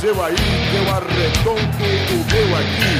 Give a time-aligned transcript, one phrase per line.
[0.00, 2.94] seu aí, eu arredondo o meu aqui.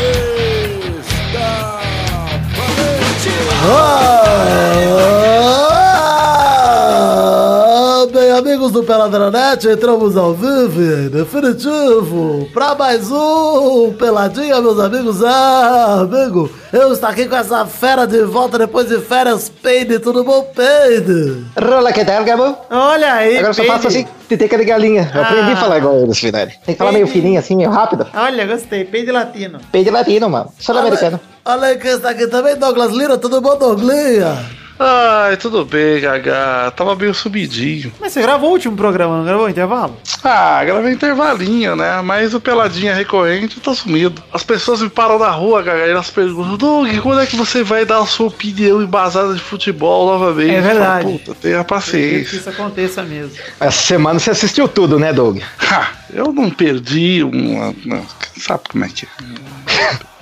[0.00, 0.57] Está
[8.38, 15.22] amigos do Peladranet, entramos ao vivo definitivo para mais um Peladinha, meus amigos.
[15.24, 20.22] Ah, amigo, eu estou aqui com essa fera de volta depois de férias, Peide, tudo
[20.22, 21.44] bom, Peide?
[21.60, 22.56] Rola, que tal, Gabo?
[22.70, 23.74] Olha aí, Agora eu só Peide.
[23.74, 25.10] faço assim, teteca de galinha.
[25.12, 25.56] Eu aprendi a Ah.
[25.56, 26.52] falar igual eles, Finari.
[26.64, 27.20] Tem que falar meio Peide.
[27.20, 28.06] fininho assim, meio rápido.
[28.14, 28.84] Olha, gostei.
[28.84, 29.58] Peide latino.
[29.72, 30.52] Peide latino, mano.
[30.58, 31.18] Sul-americano.
[31.44, 34.38] Olha aí quem está aqui também, Douglas Lira, tudo bom, Douglinha?
[34.80, 36.70] Ai, tudo bem, Gaga.
[36.76, 37.92] Tava meio subidinho.
[38.00, 39.96] Mas você gravou o último programa, não gravou o intervalo?
[40.22, 42.00] Ah, gravei intervalinho, né?
[42.00, 44.22] Mas o Peladinha recorrente tá sumido.
[44.32, 47.64] As pessoas me param na rua, Gaga, e elas perguntam: Doug, quando é que você
[47.64, 50.54] vai dar a sua opinião embasada de futebol novamente?
[50.54, 51.04] É verdade.
[51.06, 52.36] Eu falo, Puta, tenha Que paciência.
[52.36, 53.32] isso aconteça mesmo.
[53.58, 55.40] Essa semana você assistiu tudo, né, Doug?
[55.70, 57.74] Ha, eu não perdi uma.
[57.84, 60.08] Não, sabe como é que é?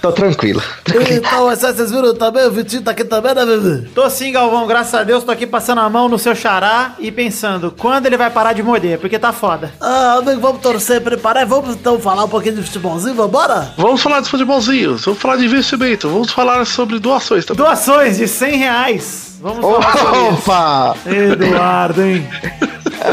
[0.00, 0.62] Tô tranquilo.
[1.10, 3.88] Então, essa, vocês viram também, o Vitinho tá aqui também, né, bebê?
[3.94, 7.10] Tô sim, Galvão, graças a Deus, tô aqui passando a mão no seu xará e
[7.10, 8.98] pensando, quando ele vai parar de morder?
[8.98, 9.72] Porque tá foda.
[9.80, 13.72] Ah, amigo, vamos torcer, preparar e vamos então falar um pouquinho de futebolzinho, vambora?
[13.76, 17.64] Vamos falar de futebolzinho, vamos falar de investimento, vamos falar sobre doações também.
[17.64, 19.38] Doações de 100 reais.
[19.40, 20.34] Vamos falar sobre isso.
[20.34, 20.96] Opa!
[21.06, 22.28] Eduardo, hein?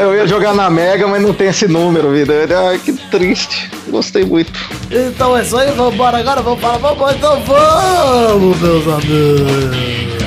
[0.01, 2.33] Eu ia jogar na Mega, mas não tem esse número, vida.
[2.67, 3.69] Ai, que triste.
[3.87, 4.51] Gostei muito.
[4.91, 10.24] Então é isso aí, vambora agora, vamos falar, vamos, então vamos, meus amigos.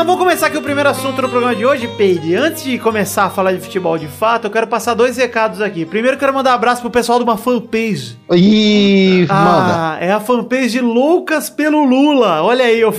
[0.00, 2.34] Então vamos começar aqui o primeiro assunto do programa de hoje, Peide.
[2.34, 5.84] Antes de começar a falar de futebol de fato, eu quero passar dois recados aqui.
[5.84, 8.18] Primeiro, quero mandar um abraço pro pessoal de uma fanpage.
[8.32, 9.74] Ih, manda.
[9.76, 12.42] Ah, é a fanpage de Loucas pelo Lula.
[12.42, 12.94] Olha aí, eu.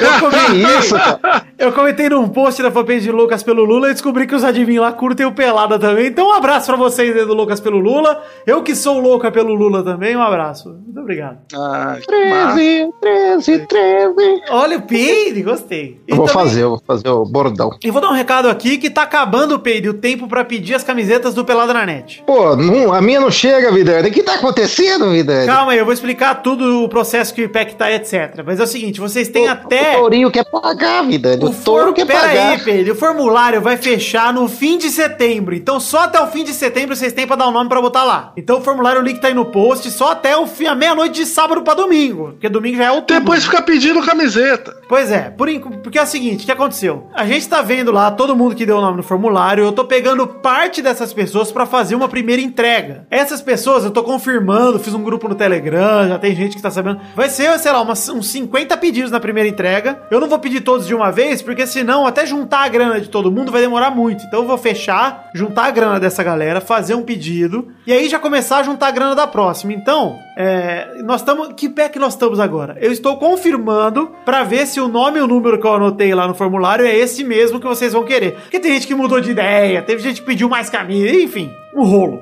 [0.00, 1.42] Eu comentei, isso, cara?
[1.58, 4.82] eu comentei num post da fanpage de Lucas pelo Lula e descobri que os adivinhos
[4.82, 6.06] lá curtem o Pelada também.
[6.06, 8.22] Então um abraço pra vocês aí do Lucas pelo Lula.
[8.46, 10.68] Eu que sou louca pelo Lula também, um abraço.
[10.70, 11.38] Muito obrigado.
[11.54, 12.54] Ah, que massa.
[12.54, 14.14] 13, 13, 13.
[14.50, 16.00] Olha o Peide, gostei.
[16.06, 17.70] E Eu vou também- fazer, eu vou fazer o bordão.
[17.82, 20.84] E vou dar um recado aqui que tá acabando, Peide, o tempo pra pedir as
[20.84, 22.22] camisetas do Pelada na net.
[22.26, 24.00] Pô, não, a minha não chega, vida.
[24.00, 25.44] O que tá acontecendo, vida?
[25.46, 28.42] Calma aí, eu vou explicar tudo o processo que o IPEC tá, etc.
[28.44, 29.96] Mas é o seguinte, vocês têm até...
[29.96, 31.38] O Tourinho quer pagar, vida.
[31.40, 32.50] O, O touro quer Pera pagar.
[32.52, 32.92] aí, Pedro.
[32.92, 35.54] O formulário vai fechar no fim de setembro.
[35.54, 38.04] Então, só até o fim de setembro vocês têm pra dar o nome pra botar
[38.04, 38.32] lá.
[38.36, 41.14] Então, o formulário, o link tá aí no post, só até o fim, a meia-noite
[41.14, 42.30] de sábado pra domingo.
[42.32, 43.20] Porque domingo já é outubro.
[43.20, 44.74] Depois fica pedindo camiseta.
[44.88, 45.48] Pois é, por
[45.82, 47.08] porque é o seguinte, o que aconteceu?
[47.14, 49.84] A gente tá vendo lá todo mundo que deu o nome no formulário, eu tô
[49.84, 53.06] pegando parte dessas pessoas pra fazer uma primeira entrega.
[53.10, 56.70] Essas pessoas eu tô confirmando, fiz um grupo no Telegram, já tem gente que tá
[56.70, 57.00] sabendo.
[57.14, 60.02] Vai ser, sei lá, umas, uns 50 pedidos na primeira entrega.
[60.10, 63.08] Eu não vou pedir todos de uma vez, porque senão até juntar a grana de
[63.08, 64.24] todo mundo vai demorar muito.
[64.24, 68.18] Então eu vou fechar, juntar a grana dessa galera, fazer um pedido e aí já
[68.18, 69.72] começar a juntar a grana da próxima.
[69.72, 71.54] Então, é, nós estamos.
[71.56, 72.76] Que pé que nós estamos agora?
[72.80, 76.26] Eu estou confirmando pra ver se o nome e o número que eu anotei lá
[76.26, 78.32] no formulário é esse mesmo que vocês vão querer.
[78.32, 81.50] Porque tem gente que mudou de ideia, teve gente que pediu mais camisa, enfim.
[81.74, 82.20] Um rolo.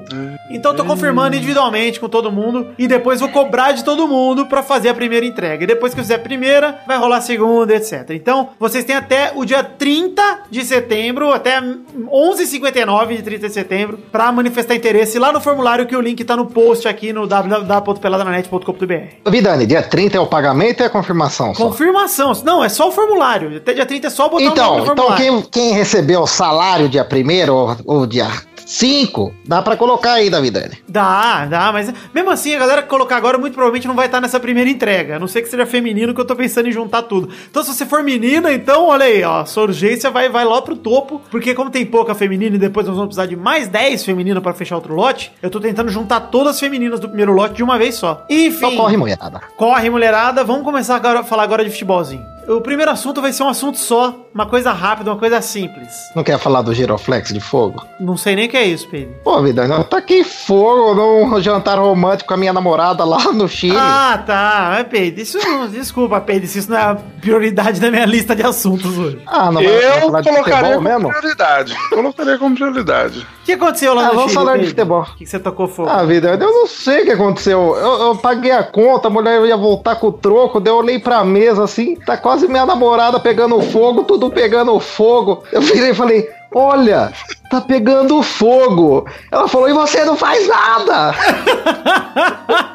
[0.50, 4.46] Então eu tô confirmando individualmente com todo mundo e depois vou cobrar de todo mundo
[4.46, 5.64] pra fazer a primeira entrega.
[5.64, 8.10] E depois que eu fizer a primeira, vai rolar a segunda, etc.
[8.10, 13.98] Então, vocês têm até o dia 30 de setembro, até 11h59 de 30 de setembro,
[14.10, 19.30] pra manifestar interesse lá no formulário que o link tá no post aqui no www.peladananet.com.br.
[19.30, 21.64] Vidani, dia 30 é o pagamento e a confirmação só?
[21.64, 22.32] Confirmação.
[22.44, 23.56] Não, é só o formulário.
[23.56, 25.42] Até dia 30 é só botar o Então, nome no então formulário.
[25.50, 28.26] quem, quem recebeu o salário dia 1 ou, ou dia
[28.72, 30.78] 5, dá pra colocar aí, Davidani.
[30.88, 34.18] Dá, dá, mas mesmo assim, a galera que colocar agora muito provavelmente não vai estar
[34.18, 35.16] nessa primeira entrega.
[35.16, 37.28] A não ser que seja feminino, que eu tô pensando em juntar tudo.
[37.50, 40.74] Então, se você for menina, então, olha aí, ó, sua urgência vai, vai lá pro
[40.74, 41.20] topo.
[41.30, 44.54] Porque como tem pouca feminina e depois nós vamos precisar de mais 10 femininas pra
[44.54, 47.76] fechar outro lote, eu tô tentando juntar todas as femininas do primeiro lote de uma
[47.76, 48.24] vez só.
[48.30, 48.56] Enfim.
[48.56, 49.42] Então corre, mulherada.
[49.54, 50.44] Corre, mulherada.
[50.44, 52.24] Vamos começar agora a falar agora de futebolzinho.
[52.48, 55.90] O primeiro assunto vai ser um assunto só, uma coisa rápida, uma coisa simples.
[56.16, 57.84] Não quer falar do giroflex de fogo?
[58.00, 59.14] Não sei nem o que é isso, Pedro.
[59.22, 63.76] Pô, vida, eu taquei fogo num jantar romântico com a minha namorada lá no Chile.
[63.78, 64.68] Ah, tá.
[64.72, 65.68] Mas, Pedro, isso não.
[65.68, 69.20] Desculpa, Pedro, isso não é a prioridade da minha lista de assuntos hoje.
[69.26, 71.08] Ah, não vai Eu colocaria como mesmo?
[71.08, 71.76] prioridade.
[71.90, 73.26] Colocaria como prioridade.
[73.42, 75.02] O que aconteceu lá Ah, no vamos Chile, falar de futebol.
[75.02, 75.88] O que, que você tocou fogo?
[75.90, 77.76] Ah, vida, eu não sei o que aconteceu.
[77.76, 80.98] Eu, eu paguei a conta, a mulher ia voltar com o troco, daí eu olhei
[80.98, 85.44] pra mesa assim, tá quase minha namorada pegando fogo, tudo pegando fogo.
[85.52, 87.12] Eu virei e falei: Olha,
[87.50, 89.06] tá pegando fogo.
[89.30, 91.14] Ela falou: E você não faz nada?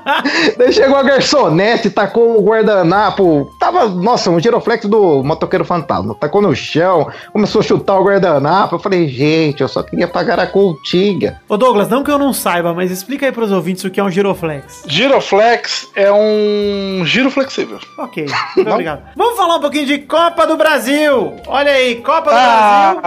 [0.57, 3.51] daí chegou a garçonete, tacou o guardanapo.
[3.59, 6.15] Tava, nossa, um giroflex do motoqueiro fantasma.
[6.15, 8.75] Tacou no chão, começou a chutar o guardanapo.
[8.75, 11.41] Eu falei: Gente, eu só queria pagar a continha.
[11.49, 14.03] Ô Douglas, não que eu não saiba, mas explica aí pros ouvintes o que é
[14.03, 14.83] um giroflex.
[14.87, 17.79] Giroflex é um giro flexível.
[17.97, 18.25] Ok,
[18.55, 19.01] muito obrigado.
[19.15, 21.33] Vamos falar um pouquinho de Copa do Brasil.
[21.47, 23.01] Olha aí, Copa do Brasil.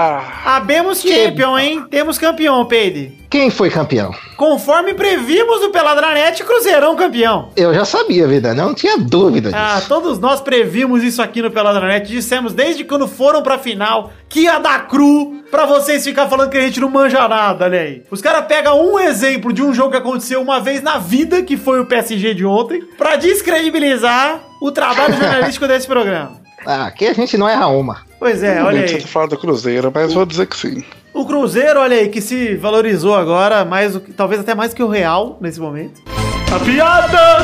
[0.60, 1.84] Ah, Abemos champion, hein?
[1.90, 3.18] Temos campeão, Peide.
[3.30, 4.12] Quem foi campeão?
[4.36, 7.48] Conforme previmos do Peladranet, Cruzeirão campeão.
[7.56, 9.62] Eu já sabia, vida, não tinha dúvida disso.
[9.62, 12.06] Ah, todos nós previmos isso aqui no Peladranet.
[12.06, 16.58] Dissemos desde quando foram pra final que ia dar cru pra vocês ficar falando que
[16.58, 18.02] a gente não manja nada, olha aí.
[18.10, 21.56] Os caras pegam um exemplo de um jogo que aconteceu uma vez na vida, que
[21.56, 26.32] foi o PSG de ontem, pra descredibilizar o trabalho jornalístico desse programa.
[26.66, 28.09] Ah, aqui a gente não erra uma.
[28.20, 28.98] Pois é, olha aí.
[29.00, 30.84] tá falando do Cruzeiro, mas vou dizer que sim.
[31.12, 34.82] O Cruzeiro, olha aí, que se valorizou agora, mais do que- talvez até mais que
[34.82, 36.02] o Real nesse momento.
[36.54, 37.38] A piada!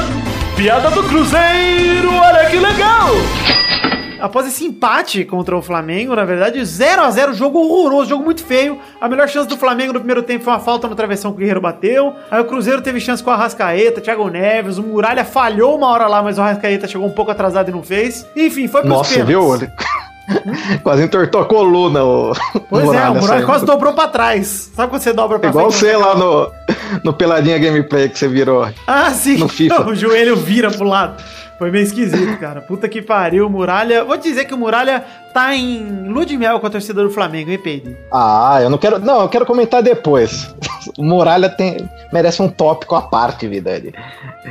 [0.56, 3.08] Piada do Cruzeiro, olha que legal!
[4.20, 8.42] Após esse empate contra o Flamengo, na verdade, 0 a 0 jogo horroroso, jogo muito
[8.44, 8.78] feio.
[9.00, 11.38] A melhor chance do Flamengo no primeiro tempo foi uma falta no travessão que o
[11.40, 12.14] Guerreiro bateu.
[12.30, 16.06] Aí o Cruzeiro teve chance com a Arrascaeta, Thiago Neves, o Muralha falhou uma hora
[16.06, 18.26] lá, mas o Arrascaeta chegou um pouco atrasado e não fez.
[18.34, 19.28] Enfim, foi pros Nossa, pênaltis.
[19.36, 19.54] viu?
[19.54, 19.70] Ele-
[20.82, 22.32] Quase entortou a coluna o
[22.68, 24.70] Pois é, o Muralha quase dobrou pra trás.
[24.74, 25.90] Sabe quando você dobra pra Igual frente?
[25.90, 26.50] você lá no,
[27.04, 28.68] no Peladinha Gameplay que você virou.
[28.86, 29.38] Ah, sim.
[29.38, 29.86] no FIFA.
[29.88, 31.22] o joelho vira pro lado.
[31.58, 32.60] Foi meio esquisito, cara.
[32.60, 34.04] Puta que pariu, Muralha.
[34.04, 37.10] Vou te dizer que o Muralha tá em lua de mel com a torcida do
[37.10, 37.96] Flamengo, hein, Pedro?
[38.12, 38.98] Ah, eu não quero.
[38.98, 40.54] Não, eu quero comentar depois.
[40.96, 43.72] O Muralha tem, merece um tópico à parte, vida.
[43.72, 43.92] Ele.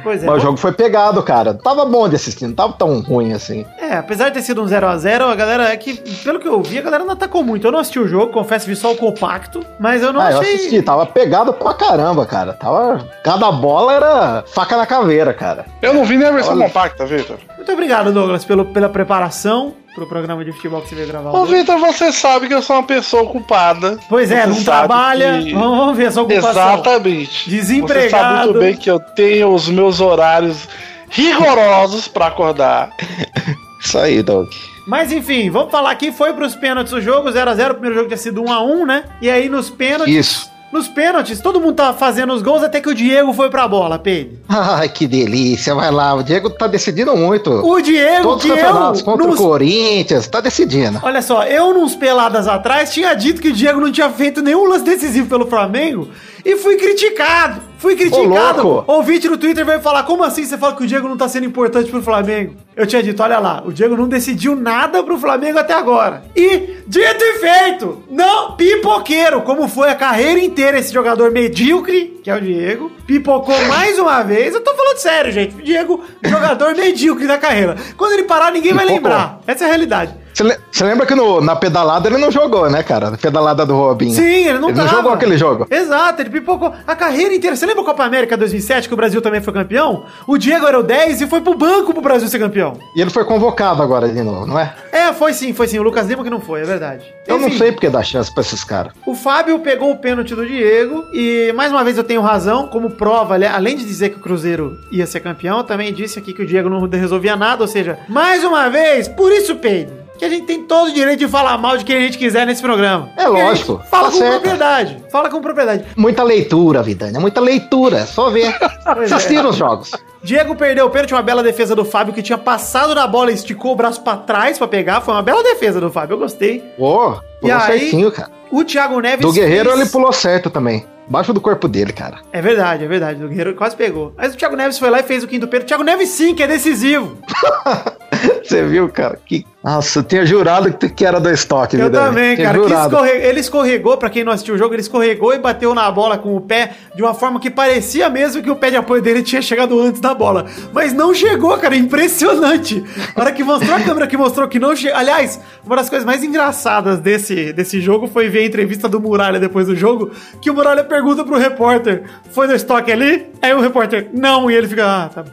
[0.04, 0.26] Pois é.
[0.26, 1.54] Mas o jogo foi pegado, cara.
[1.54, 3.66] Tava bom de assistir, não tava tão ruim assim.
[3.80, 6.80] É, apesar de ter sido um 0x0, a galera é que, pelo que eu vi,
[6.80, 7.66] a galera não atacou muito.
[7.66, 10.40] Eu não assisti o jogo, confesso, vi só o compacto, mas eu não ah, eu
[10.40, 10.56] achei.
[10.56, 12.52] assisti, tava pegado pra caramba, cara.
[12.52, 13.08] Tava.
[13.24, 15.66] Cada bola era faca na caveira, cara.
[15.82, 16.66] Eu não vi nem a versão Olha.
[16.98, 17.38] Compacta, Vitor.
[17.58, 21.32] Muito obrigado, Douglas, pelo, pela preparação pro programa de futebol que você veio gravar.
[21.32, 21.46] Ô.
[21.46, 23.98] Vitor, você sabe que eu sou uma pessoa ocupada.
[24.10, 25.42] Pois é, Você não trabalha.
[25.42, 26.52] que- Vamos, vamos ver essa ocupação.
[26.74, 27.50] Exatamente.
[27.50, 28.02] Desempregado.
[28.04, 30.68] Você sabe muito bem que eu tenho os meus horários
[31.10, 32.90] rigorosos pra acordar.
[33.80, 34.50] Isso aí, Doug.
[34.88, 38.18] Mas enfim, vamos falar aqui, foi pros pênaltis o jogo, 0x0, o primeiro jogo tinha
[38.18, 39.04] sido 1x1, né?
[39.22, 40.50] E aí nos pênaltis, Isso.
[40.72, 43.98] Nos pênaltis, todo mundo tava fazendo os gols até que o Diego foi pra bola,
[43.98, 44.38] Pedro.
[44.50, 45.74] Ai, que delícia.
[45.74, 47.50] Vai lá, o Diego tá decidindo muito.
[47.50, 51.00] O Diego Todos que os campeonatos eu, contra nos- o Corinthians, tá decidindo.
[51.02, 54.66] Olha só, eu nos peladas atrás tinha dito que o Diego não tinha feito nenhum
[54.68, 56.10] lance decisivo pelo Flamengo
[56.44, 57.62] e fui criticado.
[57.86, 58.84] Fui criticado.
[58.88, 61.46] Ouvinte no Twitter veio falar: como assim você fala que o Diego não tá sendo
[61.46, 62.56] importante pro Flamengo?
[62.76, 66.24] Eu tinha dito: olha lá, o Diego não decidiu nada pro Flamengo até agora.
[66.36, 72.32] E, dito e feito, não, pipoqueiro, como foi a carreira inteira esse jogador medíocre, que
[72.32, 74.56] é o Diego, pipocou mais uma vez.
[74.56, 75.56] Eu tô falando sério, gente.
[75.58, 77.76] Diego, jogador medíocre da carreira.
[77.96, 79.42] Quando ele parar, ninguém vai lembrar.
[79.46, 80.25] Essa é a realidade.
[80.36, 83.10] Você le- você lembra que no- na pedalada ele não jogou, né, cara?
[83.10, 84.14] Na pedalada do Robinho.
[84.14, 84.90] Sim, ele não Ele tava.
[84.90, 85.66] não jogou aquele jogo.
[85.72, 87.56] Exato, ele pipocou a carreira inteira.
[87.56, 90.06] Você lembra a Copa América 2007, que o Brasil também foi campeão?
[90.28, 92.74] O Diego era o 10 e foi pro banco pro Brasil ser campeão.
[92.96, 94.76] E ele foi convocado agora de novo, não é?
[94.92, 95.80] É, foi sim, foi sim.
[95.80, 97.06] O Lucas Lima que não foi, é verdade.
[97.26, 98.92] Eu não Enfim, sei porque dá chance pra esses caras.
[99.06, 102.68] O Fábio pegou o pênalti do Diego e, mais uma vez, eu tenho razão.
[102.68, 106.42] Como prova, além de dizer que o Cruzeiro ia ser campeão, também disse aqui que
[106.42, 107.62] o Diego não resolvia nada.
[107.64, 111.20] Ou seja, mais uma vez, por isso, Pedro, que a gente tem todo o direito
[111.20, 113.10] de falar mal de quem a gente quiser nesse programa.
[113.18, 114.32] É lógico, gente Fala tá com certo.
[114.42, 114.98] propriedade.
[115.12, 115.86] Fala com propriedade.
[115.96, 117.18] Muita leitura, Vidani.
[117.20, 117.98] Muita leitura.
[118.00, 118.56] é Só ver.
[118.86, 119.16] Pois é.
[119.16, 119.92] Assistir os jogos.
[120.26, 123.36] Diego perdeu o pênalti, uma bela defesa do Fábio que tinha passado na bola e
[123.36, 125.00] esticou o braço pra trás pra pegar.
[125.02, 126.62] Foi uma bela defesa do Fábio, eu gostei.
[126.76, 128.32] Pô, E pulou aí, certinho, cara.
[128.52, 129.24] O Thiago Neves.
[129.26, 130.84] Do Guerreiro fez- ele pulou certo também.
[131.08, 132.18] Baixo do corpo dele, cara.
[132.34, 133.20] É verdade, é verdade.
[133.20, 134.12] Do Guerreiro quase pegou.
[134.18, 135.68] Mas o Thiago Neves foi lá e fez o quinto pênalti.
[135.68, 137.16] Thiago Neves sim, que é decisivo.
[138.44, 139.20] Você viu, cara?
[139.24, 139.46] Que...
[139.64, 141.78] Nossa, eu tinha jurado que era do estoque.
[141.78, 142.08] Eu Dani?
[142.08, 142.58] também, cara.
[142.58, 146.18] escorre- Ele escorregou, pra quem não assistiu o jogo, ele escorregou e bateu na bola
[146.18, 149.22] com o pé de uma forma que parecia mesmo que o pé de apoio dele
[149.22, 150.46] tinha chegado antes da bola.
[150.74, 151.76] Mas não chegou, cara.
[151.76, 152.84] Impressionante.
[153.16, 154.98] A hora que mostrou a câmera que mostrou que não chegou.
[154.98, 159.40] Aliás, uma das coisas mais engraçadas desse, desse jogo foi ver a entrevista do Muralha
[159.40, 163.28] depois do jogo, que o Muralha pergunta pro repórter: Foi no estoque ali?
[163.42, 164.50] Aí o repórter, não.
[164.50, 165.24] E ele fica, ah, tá.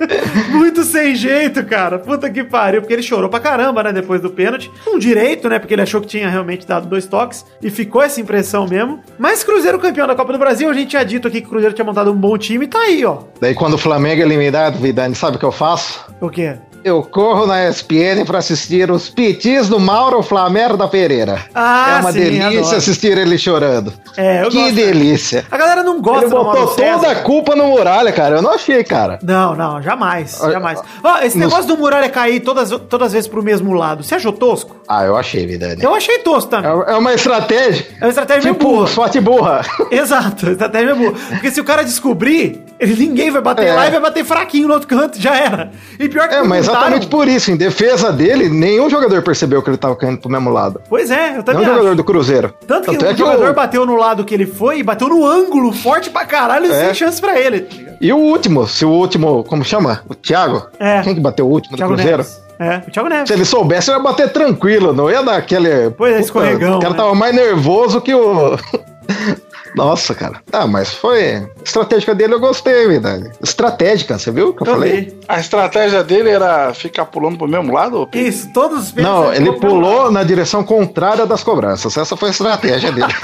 [0.50, 1.98] Muito sem jeito, cara.
[1.98, 2.80] Puta que pariu.
[2.80, 3.92] Porque ele chorou pra caramba, né?
[3.92, 4.70] Depois do pênalti.
[4.84, 5.58] Com direito, né?
[5.58, 7.44] Porque ele achou que tinha realmente dado dois toques.
[7.62, 9.00] E ficou essa impressão mesmo.
[9.18, 11.74] Mas Cruzeiro campeão da Copa do Brasil, a gente tinha dito aqui que o Cruzeiro
[11.74, 13.18] tinha montado um bom time tá aí, ó.
[13.40, 16.04] Daí quando o Flamengo é eliminado, Vidani, sabe o que eu faço?
[16.20, 16.58] O quê?
[16.82, 21.38] Eu corro na ESPN pra assistir os pitis do Mauro Flamer da Pereira.
[21.54, 22.76] Ah, é uma sim, delícia adoro.
[22.76, 23.92] assistir ele chorando.
[24.16, 24.74] É, eu que gosto.
[24.74, 25.44] delícia.
[25.50, 27.10] A galera não gosta Ele do Mauro botou toda César.
[27.10, 28.36] a culpa no Muralha, cara.
[28.36, 29.18] Eu não achei, cara.
[29.22, 30.80] Não, não, jamais, jamais.
[31.04, 34.14] Ó, esse nos- negócio do Muralha cair todas, todas as vezes pro mesmo lado, você
[34.14, 34.76] achou tosco?
[34.88, 35.82] Ah, eu achei, Vidani.
[35.82, 36.70] Eu achei tosco também.
[36.70, 37.86] É é uma estratégia.
[38.00, 38.86] É uma estratégia meio Tipo, burra.
[38.88, 39.60] sorte burra.
[39.90, 41.12] Exato, estratégia boa.
[41.28, 43.74] Porque se o cara descobrir, ele, ninguém vai bater É.
[43.74, 45.70] lá e vai bater fraquinho no outro canto, já era.
[45.98, 47.50] E pior que É, mas exatamente por isso.
[47.50, 50.80] Em defesa dele, nenhum jogador percebeu que ele tava caindo pro mesmo lado.
[50.88, 51.78] Pois é, eu também Nenhum acho.
[51.80, 52.54] jogador do Cruzeiro.
[52.66, 54.82] Tanto que Tanto o é que jogador o- bateu no lado que ele foi e
[54.82, 56.86] bateu no ângulo, forte pra caralho, É.
[56.86, 57.60] sem chance pra ele.
[57.60, 57.90] tá?
[58.00, 60.00] E o último, se o último, como chama?
[60.08, 60.66] O Thiago?
[60.78, 61.02] É.
[61.02, 62.18] Quem que bateu o último Thiago do Cruzeiro?
[62.18, 62.40] Neves.
[62.58, 63.28] É, o Thiago Neves.
[63.28, 65.90] Se ele soubesse, ia bater tranquilo, não ia dar aquele.
[65.90, 66.96] Pois é, escorregão, O cara né?
[66.98, 68.56] tava mais nervoso que o.
[69.74, 70.40] Nossa, cara.
[70.52, 71.48] Ah, mas foi.
[71.64, 73.30] Estratégica dele eu gostei, verdade.
[73.42, 75.18] Estratégica, você viu o que eu, falei?
[75.28, 78.06] A estratégia dele era ficar pulando pro mesmo lado?
[78.10, 78.28] Pedro?
[78.28, 81.96] Isso, todos os Não, pênaltis ele pulou na direção contrária das cobranças.
[81.96, 83.12] Essa foi a estratégia dele.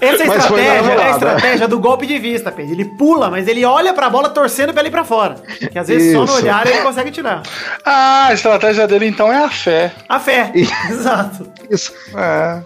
[0.00, 2.72] Essa é a Mas estratégia, é a estratégia do golpe de vista, Pedro.
[2.72, 5.36] Ele pula, mas ele olha pra bola torcendo pra ele ir pra fora.
[5.70, 6.36] Que às vezes só no Isso.
[6.36, 7.42] olhar ele consegue tirar.
[7.84, 9.92] Ah, a estratégia dele então é a fé.
[10.08, 10.50] A fé.
[10.90, 11.46] Exato.
[11.70, 11.92] Isso.
[12.16, 12.60] É.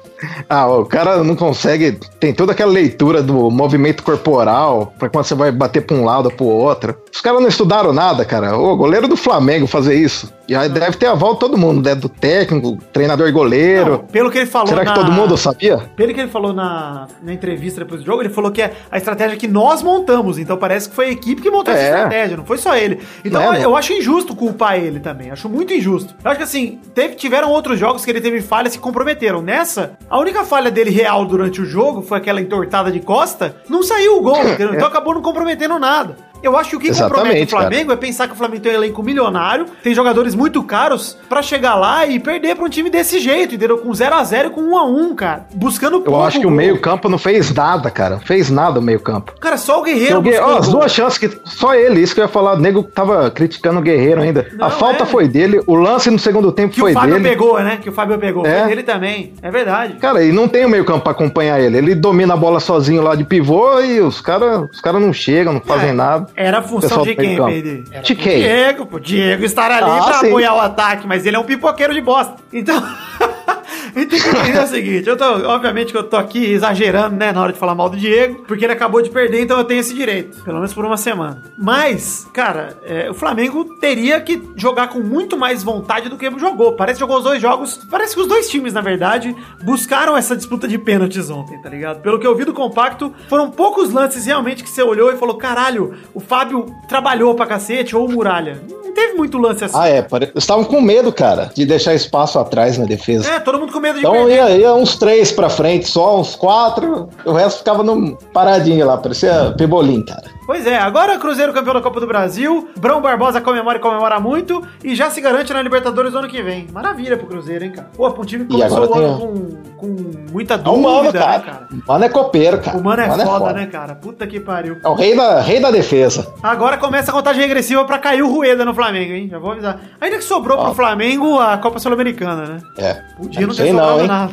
[0.49, 1.99] Ah, o cara não consegue.
[2.18, 6.26] Tem toda aquela leitura do movimento corporal pra quando você vai bater pra um lado
[6.26, 6.96] ou pro outro.
[7.12, 8.56] Os caras não estudaram nada, cara.
[8.56, 10.32] O goleiro do Flamengo fazer isso.
[10.49, 11.95] E aí deve ter aval de todo mundo, né?
[11.95, 13.91] Do técnico, treinador e goleiro.
[13.91, 15.79] Não, pelo que ele falou Será que na- todo mundo sabia?
[15.97, 18.97] Pelo que ele falou na, na entrevista depois do jogo, ele falou que é a
[18.97, 20.38] estratégia que nós montamos.
[20.38, 21.91] Então parece que foi a equipe que montou essa É.
[21.95, 23.00] estratégia, não foi só ele.
[23.25, 25.31] Então Não, eu, acho injusto culpar ele também.
[25.31, 26.15] Acho muito injusto.
[26.25, 29.43] Eu acho que assim, teve- tiveram outros jogos que ele teve falhas que comprometeram.
[29.43, 33.57] Nessa, a única falha dele real durante o jogo foi aquela entortada de costa.
[33.69, 34.75] Não saiu o gol, entendeu?
[34.75, 36.17] Então acabou não comprometendo nada.
[36.43, 37.62] Eu acho que o que compromete o Exatamente, cara.
[37.69, 41.43] Flamengo é pensar que o Flamengo tem um elenco milionário, tem jogadores muito caros pra
[41.43, 43.78] chegar lá e perder pra um time desse jeito, entendeu?
[43.78, 45.47] Com 0 a 0 e com 1 a 1 cara.
[45.55, 46.57] Buscando Eu acho que o gol.
[46.57, 48.19] meio-campo não fez nada, cara.
[48.21, 49.33] Fez nada o meio-campo.
[49.40, 51.31] Cara, só o Guerreiro buscou ó, as duas chances que.
[51.45, 52.55] Só ele, isso que eu ia falar.
[52.55, 54.47] O nego tava criticando o Guerreiro ainda.
[54.52, 55.07] Não, a falta é.
[55.07, 57.28] foi dele, o lance no segundo tempo Que foi o Fábio dele.
[57.28, 57.78] pegou, né?
[57.83, 58.47] Que o Fábio pegou.
[58.47, 58.61] É.
[58.61, 59.35] Foi dele também.
[59.43, 59.95] É verdade.
[59.95, 61.78] Cara, e não tem o meio-campo pra acompanhar ele.
[61.78, 65.52] Ele domina a bola sozinho lá de pivô e os caras os cara não chegam,
[65.52, 65.93] não fazem É.
[65.93, 66.25] nada.
[66.35, 67.37] Era a função de quem.
[67.37, 67.85] Pedro?
[67.92, 68.38] Era De quem?
[68.40, 68.99] Diego, pô.
[68.99, 70.28] Diego estar ali Ah, pra sim.
[70.28, 72.35] apoiar o ataque, mas ele é um pipoqueiro de bosta.
[72.52, 72.83] Então.
[73.97, 77.33] Gente tem que entender o seguinte, eu tô, obviamente que eu tô aqui exagerando, né,
[77.33, 79.81] na hora de falar mal do Diego, porque ele acabou de perder, então eu tenho
[79.81, 81.43] esse direito, pelo menos por uma semana.
[81.59, 86.73] Mas, cara, é, o Flamengo teria que jogar com muito mais vontade do que jogou.
[86.75, 89.35] Parece que jogou os dois jogos, parece que os dois times, na verdade,
[89.65, 92.00] buscaram essa disputa de pênaltis ontem, tá ligado?
[92.03, 95.37] Pelo que eu vi do compacto, foram poucos lances realmente que você olhou e falou,
[95.38, 98.61] caralho, o Fábio trabalhou pra cacete, ou o Muralha.
[98.69, 99.76] Não teve muito lance assim.
[99.79, 100.00] Ah, é.
[100.03, 103.31] pare- estavam com medo, cara, de deixar espaço atrás na defesa.
[103.31, 104.35] É, todo mundo com medo de Então perder.
[104.35, 107.09] ia, ia uns três pra frente, só uns quatro.
[107.25, 110.36] O resto ficava no paradinho lá, parecia pebolim, cara.
[110.47, 114.62] Pois é, agora Cruzeiro campeão da Copa do Brasil, Brão Barbosa comemora e comemora muito
[114.85, 116.69] e já se garante na Libertadores do ano que vem.
[116.73, 117.88] Maravilha pro Cruzeiro, hein, cara?
[117.97, 121.38] Pô, um time que começou o ano com, com muita É um mano, dúvida, cara.
[121.38, 121.69] né, cara?
[121.73, 122.79] O mano é copeiro, cara.
[122.79, 123.95] O mano é foda, né, cara?
[123.97, 124.76] Puta que pariu.
[124.85, 126.33] É o rei da, rei da defesa.
[126.43, 129.29] Agora começa a contagem regressiva pra cair o Rueda no Flamengo, hein?
[129.29, 129.81] Já vou avisar.
[130.00, 130.75] Ainda que sobrou pro Ó.
[130.75, 132.59] Flamengo a Copa Sul-Americana, né?
[132.79, 132.95] É.
[133.17, 134.33] Podia não ter sei sobrado não, nada.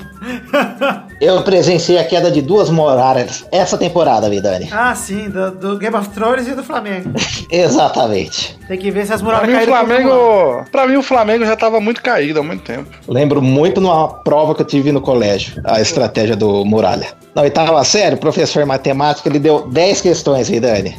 [1.20, 4.70] Eu presenciei a queda de duas muralhas essa temporada, Vidani.
[4.72, 7.12] ah, sim, do, do Game of Thrones e do Flamengo.
[7.50, 8.58] Exatamente.
[8.68, 9.74] Tem que ver se as Pra muralhas mim, caíram.
[9.88, 10.66] Flamengo.
[10.72, 12.90] Pra mim, o Flamengo já tava muito caído há muito tempo.
[13.08, 17.08] Lembro muito numa prova que eu tive no colégio, a estratégia do Muralha.
[17.36, 20.96] Na oitava série, o professor matemático ele deu 10 questões, Vidani.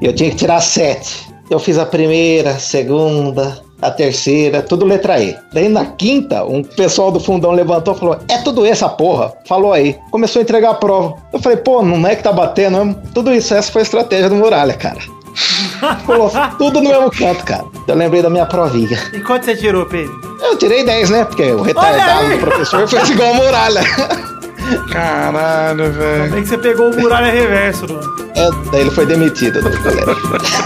[0.00, 1.34] E eu tinha que tirar 7.
[1.48, 5.36] Eu fiz a primeira, a segunda, a terceira, tudo letra E.
[5.52, 9.32] Daí na quinta, um pessoal do fundão levantou e falou: É tudo essa porra.
[9.46, 9.96] Falou aí.
[10.10, 11.14] Começou a entregar a prova.
[11.32, 12.96] Eu falei: Pô, não é que tá batendo?
[13.12, 14.98] Tudo isso, essa foi a estratégia do Muralha, cara.
[16.06, 17.64] Pulou tudo no mesmo canto, cara.
[17.86, 18.98] Eu lembrei da minha provinha.
[19.12, 20.12] E quanto você tirou, Pedro?
[20.40, 21.24] Eu tirei 10, né?
[21.24, 23.80] Porque o retardado do professor fez igual a muralha.
[24.90, 26.32] Caralho, velho.
[26.32, 28.26] Bem que você pegou o muralha reverso, Bruno.
[28.34, 30.12] É, daí ele foi demitido do colégio.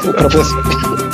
[0.08, 1.09] O professor.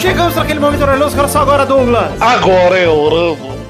[0.00, 2.20] Chegamos naquele momento orgulhoso, quero só agora, Douglas.
[2.20, 3.60] Agora é orando.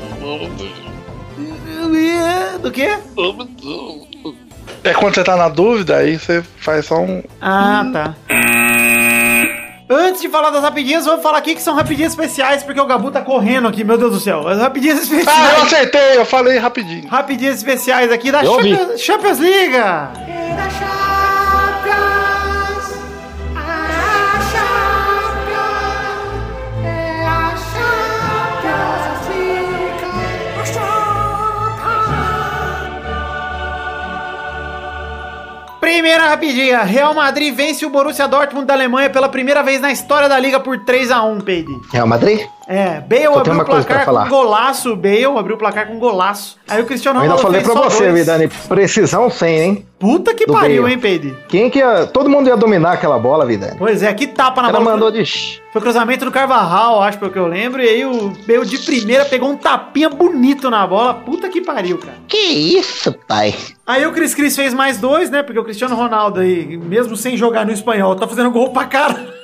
[2.63, 2.91] Do quê?
[4.85, 7.23] É quando você tá na dúvida, aí você faz só um.
[7.41, 8.15] Ah, tá.
[9.93, 13.11] Antes de falar das rapidinhas, vamos falar aqui que são rapidinhas especiais, porque o Gabu
[13.11, 14.47] tá correndo aqui, meu Deus do céu.
[14.47, 15.63] As rapidinhas Ah, eu especiais.
[15.65, 17.09] acertei, eu falei rapidinho.
[17.09, 18.45] rapidinhas especiais aqui da.
[18.45, 19.77] Champions, Champions League.
[35.91, 36.85] Primeira rapidinha.
[36.85, 40.61] Real Madrid vence o Borussia Dortmund da Alemanha pela primeira vez na história da liga
[40.61, 41.81] por 3 a 1 Peide.
[41.93, 42.47] Real Madrid?
[42.69, 46.57] É, Bale tenho abriu o placar com golaço, Bale abriu o placar com golaço.
[46.69, 48.15] Aí o Cristiano Eu ainda Ronaldo falei fez pra só você, dois.
[48.21, 48.49] Vidani.
[48.69, 49.87] Precisão 100, hein?
[49.99, 50.95] Puta que do pariu, Bale.
[50.95, 51.37] hein, Peide?
[51.49, 52.07] Quem que ia...
[52.07, 53.77] Todo mundo ia dominar aquela bola, Vidani.
[53.77, 54.97] Pois é, que tapa O na cara bola.
[54.97, 55.61] mandou de...
[55.73, 57.83] Foi cruzamento do Carvajal, acho pelo que eu lembro.
[57.83, 61.15] E aí o Bale de primeira pegou um tapinha bonito na bola.
[61.15, 62.15] Puta que pariu, cara.
[62.29, 63.55] Que isso, pai?
[63.87, 65.43] Aí o Cris Cris fez mais dois, né?
[65.43, 69.40] Porque o Cristiano Ronaldo aí, mesmo sem jogar no espanhol, tá fazendo gol pra cara.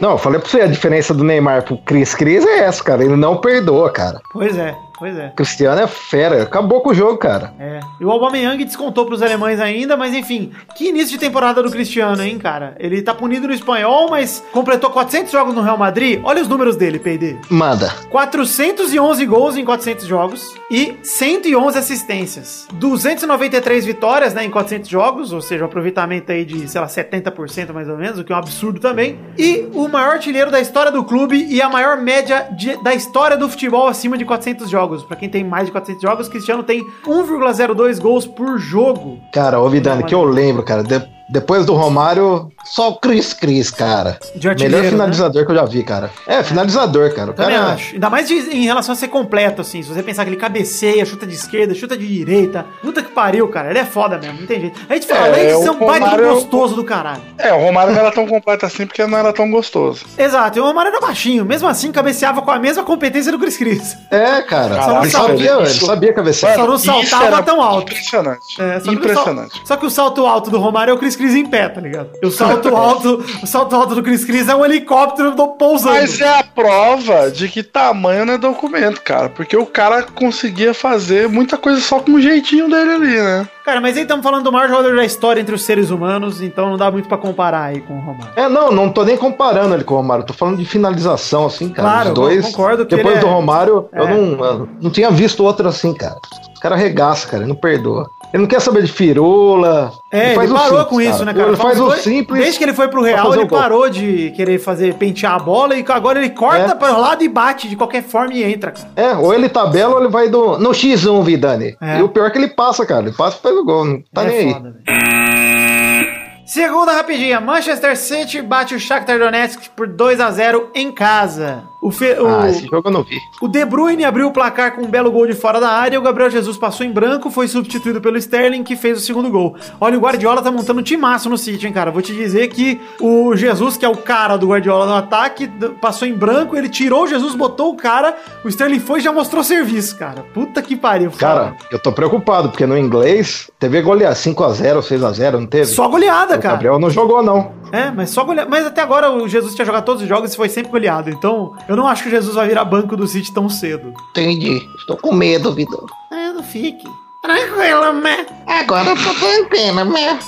[0.00, 3.04] Não, eu falei pra você, a diferença do Neymar pro Cris Cris é essa, cara.
[3.04, 4.20] Ele não perdoa, cara.
[4.32, 5.28] pois é, pois é.
[5.28, 6.42] O Cristiano é fera.
[6.42, 7.52] Acabou com o jogo, cara.
[7.58, 7.80] É.
[8.00, 12.22] E o Aubameyang descontou pros alemães ainda, mas enfim, que início de temporada do Cristiano,
[12.22, 12.74] hein, cara?
[12.78, 16.20] Ele tá punido no espanhol, mas completou 400 jogos no Real Madrid.
[16.24, 17.36] Olha os números dele, PD.
[17.50, 17.92] Manda.
[18.10, 22.66] 411 gols em 400 jogos e 111 assistências.
[22.74, 27.72] 293 vitórias, né, em 400 jogos, ou seja, um aproveitamento aí de, sei lá, 70%
[27.72, 29.18] mais ou menos, o que é um absurdo também.
[29.36, 33.36] E o maior artilheiro da história do clube e a maior média de- da história
[33.36, 34.87] do futebol acima de 400 jogos.
[35.04, 39.18] Pra quem tem mais de 400 jogos, Cristiano tem 1,02 gols por jogo.
[39.32, 40.82] Cara, ô Vidani, que eu lembro, cara.
[40.82, 44.18] de- depois do Romário, só o Cris Cris, cara.
[44.58, 46.10] Melhor finalizador que eu já vi, cara.
[46.26, 47.30] É, finalizador, cara.
[47.30, 47.72] O Também cara.
[47.72, 47.94] acho.
[47.94, 49.82] Ainda mais de- em relação a ser completo, assim.
[49.82, 52.64] Se você pensar que ele cabeceia, chuta de esquerda, chuta de direita.
[52.82, 53.70] Puta que pariu, cara.
[53.70, 54.78] Ele é foda mesmo, não tem jeito.
[54.88, 57.22] A gente fala, É, além de ser um baita Romário- gostoso do caralho.
[57.38, 60.04] É, o Romário não era tão completo assim porque não era tão gostoso.
[60.16, 61.44] Exato, e o Romário era baixinho.
[61.44, 63.96] Mesmo assim, cabeceava com a mesma competência do Cris Cris.
[64.10, 64.76] É, cara.
[64.76, 66.54] Caraca, ele sabia, velho, ele isso- sabia cabecear.
[66.54, 67.92] Só não saltava tão alto.
[67.92, 68.40] Impressionante.
[68.60, 69.52] É, só que o impressionante.
[69.56, 71.80] sal- Só que o salto alto do Romário é o Cris Cris em pé, tá
[71.80, 72.10] ligado?
[72.22, 75.96] E o salto alto, o salto alto do Cris Cris é um helicóptero do- pousando.
[75.96, 79.28] Mas é a prova de que tamanho não é documento, cara.
[79.28, 83.48] Porque o cara conseguia fazer muita coisa só com o jeitinho dele ali, né?
[83.64, 86.70] Cara, mas aí estamos falando do maior jogador da história entre os seres humanos, então
[86.70, 88.32] não dá muito pra comparar aí com o Romário.
[88.34, 90.24] É, não, não tô nem comparando ele com o Romário.
[90.24, 91.88] Tô falando de finalização, assim, cara.
[91.88, 92.36] Claro, Os dois.
[92.44, 94.14] eu concordo que Depois ele do é- Romário, eu É.
[94.14, 96.16] não, eu não tinha visto outro assim, cara.
[96.54, 97.42] Os caras arregaçam, cara.
[97.42, 98.08] Ele não perdoa.
[98.32, 99.90] Ele não quer saber de firula.
[100.12, 101.48] É, ele, o parou simples, com isso, né, cara?
[101.48, 102.40] Ele faz Faz o simples.
[102.40, 103.58] Desde que ele foi pro Real, ele o gol.
[103.58, 106.74] parou de querer fazer pentear a bola e agora ele corta É.
[106.74, 108.88] para lado e bate de qualquer forma e entra, cara.
[108.96, 111.74] É, ou ele tabela ou ele vai do, no X1, Vidani.
[111.80, 111.98] É.
[112.00, 113.06] E o pior é que ele passa, cara.
[113.06, 113.84] Ele passa e faz o gol.
[113.84, 114.52] Não tá é nem aí.
[114.52, 116.18] foda, velho.
[116.46, 121.62] Segunda rapidinha, Manchester City bate o Shakhtar Donetsk por 2 a 0 em casa.
[121.80, 123.16] O, Fe- o- Ah, esse jogo eu não vi.
[123.40, 125.98] O De Bruyne abriu o placar com um belo gol de fora da área.
[125.98, 129.54] O Gabriel Jesus passou em branco, foi substituído pelo Sterling, que fez o segundo gol.
[129.80, 131.92] Olha, o Guardiola tá montando um timaço no City, hein, cara.
[131.92, 135.46] Vou te dizer que o Jesus, que é o cara do Guardiola no ataque,
[135.80, 139.12] passou em branco, ele tirou o Jesus, botou o cara, o Sterling foi e já
[139.12, 140.24] mostrou serviço, cara.
[140.34, 141.12] Puta que pariu.
[141.12, 145.66] Cara, eu tô preocupado, porque no inglês teve golear 5x0, 6x0, não teve?
[145.66, 146.54] Só goleada, o cara.
[146.54, 147.52] Gabriel não jogou, não.
[147.72, 148.50] É, mas só goleada.
[148.50, 151.10] Mas até agora o Jesus tinha jogado todos os jogos e foi sempre goleado.
[151.10, 153.92] Então, eu não acho que o Jesus vai virar banco do City tão cedo.
[154.10, 154.60] Entendi.
[154.78, 155.86] Estou com medo, Vitor.
[156.12, 156.86] É, não fique.
[157.22, 158.26] Tranquilo, né?
[158.46, 160.18] Agora eu tô tranquilo, né?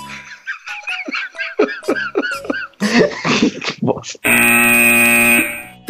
[3.64, 4.18] que bosta.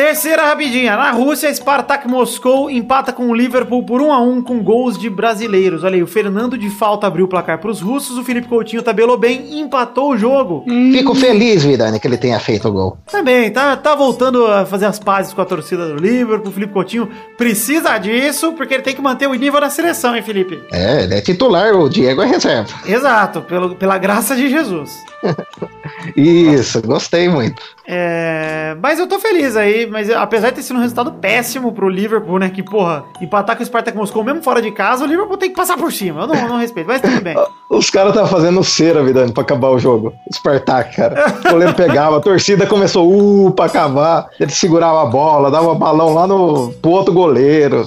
[0.01, 0.97] Terceira rapidinha.
[0.97, 5.11] Na Rússia, Spartak Moscou empata com o Liverpool por 1 a 1 com gols de
[5.11, 5.85] brasileiros.
[5.85, 8.81] Olha aí, o Fernando de Falta abriu o placar para os russos, o Felipe Coutinho
[8.81, 10.65] tabelou bem e empatou o jogo.
[10.67, 12.97] Fico feliz, Vidani, que ele tenha feito o gol.
[13.11, 16.49] Também, tá, tá voltando a fazer as pazes com a torcida do Liverpool.
[16.49, 20.23] O Felipe Coutinho precisa disso, porque ele tem que manter o nível na seleção, hein,
[20.23, 20.63] Felipe?
[20.73, 22.73] É, ele é titular, o Diego é reserva.
[22.87, 25.05] Exato, pelo, pela graça de Jesus.
[26.17, 27.63] Isso, gostei muito.
[27.87, 29.90] É, mas eu tô feliz aí.
[29.91, 32.49] Mas apesar de ter sido um resultado péssimo pro Liverpool, né?
[32.49, 35.57] Que, porra, empatar com o Spartak Moscou mesmo fora de casa, o Liverpool tem que
[35.57, 36.23] passar por cima.
[36.23, 37.37] Eu não, não respeito, mas tudo bem.
[37.71, 40.13] Os caras estavam fazendo cera, Vidani, pra acabar o jogo.
[40.33, 41.35] Spartak, cara.
[41.45, 43.09] O goleiro pegava, a torcida começou,
[43.47, 44.29] uh, pra acabar.
[44.39, 47.87] Ele segurava a bola, dava balão lá no, pro outro goleiro.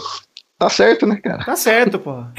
[0.57, 1.43] Tá certo, né, cara?
[1.43, 2.31] Tá certo, porra.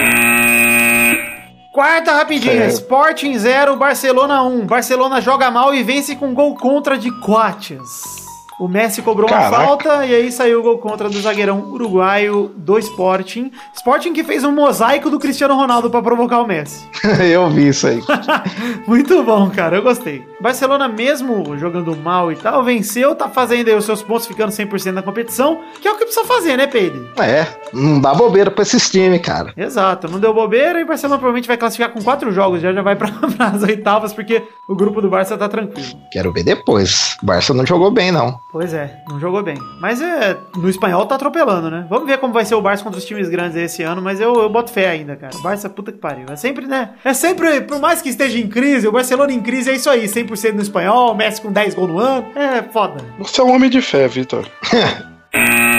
[1.74, 2.66] Quarta rapidinha.
[2.68, 4.66] Sporting 0, Barcelona 1.
[4.66, 8.23] Barcelona joga mal e vence com gol contra de Coates.
[8.58, 9.64] O Messi cobrou uma Caraca.
[9.64, 13.50] falta e aí saiu o gol contra do zagueirão uruguaio do Sporting.
[13.74, 16.88] Sporting que fez um mosaico do Cristiano Ronaldo pra provocar o Messi.
[17.32, 18.00] Eu vi isso aí.
[18.86, 20.24] Muito bom, cara, eu gostei.
[20.40, 24.92] Barcelona, mesmo jogando mal e tal, venceu, tá fazendo aí os seus pontos, ficando 100%
[24.92, 27.08] na competição, que é o que precisa fazer, né, Pedro?
[27.18, 29.52] É, não dá bobeira pra esses times, cara.
[29.56, 32.82] Exato, não deu bobeira e o Barcelona provavelmente vai classificar com quatro jogos, já já
[32.82, 33.10] vai para
[33.54, 35.88] as oitavas, porque o grupo do Barça tá tranquilo.
[36.12, 37.16] Quero ver depois.
[37.22, 38.38] O Barça não jogou bem, não.
[38.54, 39.56] Pois é, não jogou bem.
[39.80, 41.84] Mas é, no espanhol tá atropelando, né?
[41.90, 44.32] Vamos ver como vai ser o Barça contra os times grandes esse ano, mas eu,
[44.32, 45.36] eu boto fé ainda, cara.
[45.36, 46.26] O Barça, puta que pariu.
[46.30, 46.90] É sempre, né?
[47.04, 50.04] É sempre, por mais que esteja em crise, o Barcelona em crise é isso aí,
[50.04, 52.28] 100% no espanhol, Messi com 10 gols no ano.
[52.36, 53.04] É foda.
[53.18, 54.48] Você é um homem de fé, Vitor.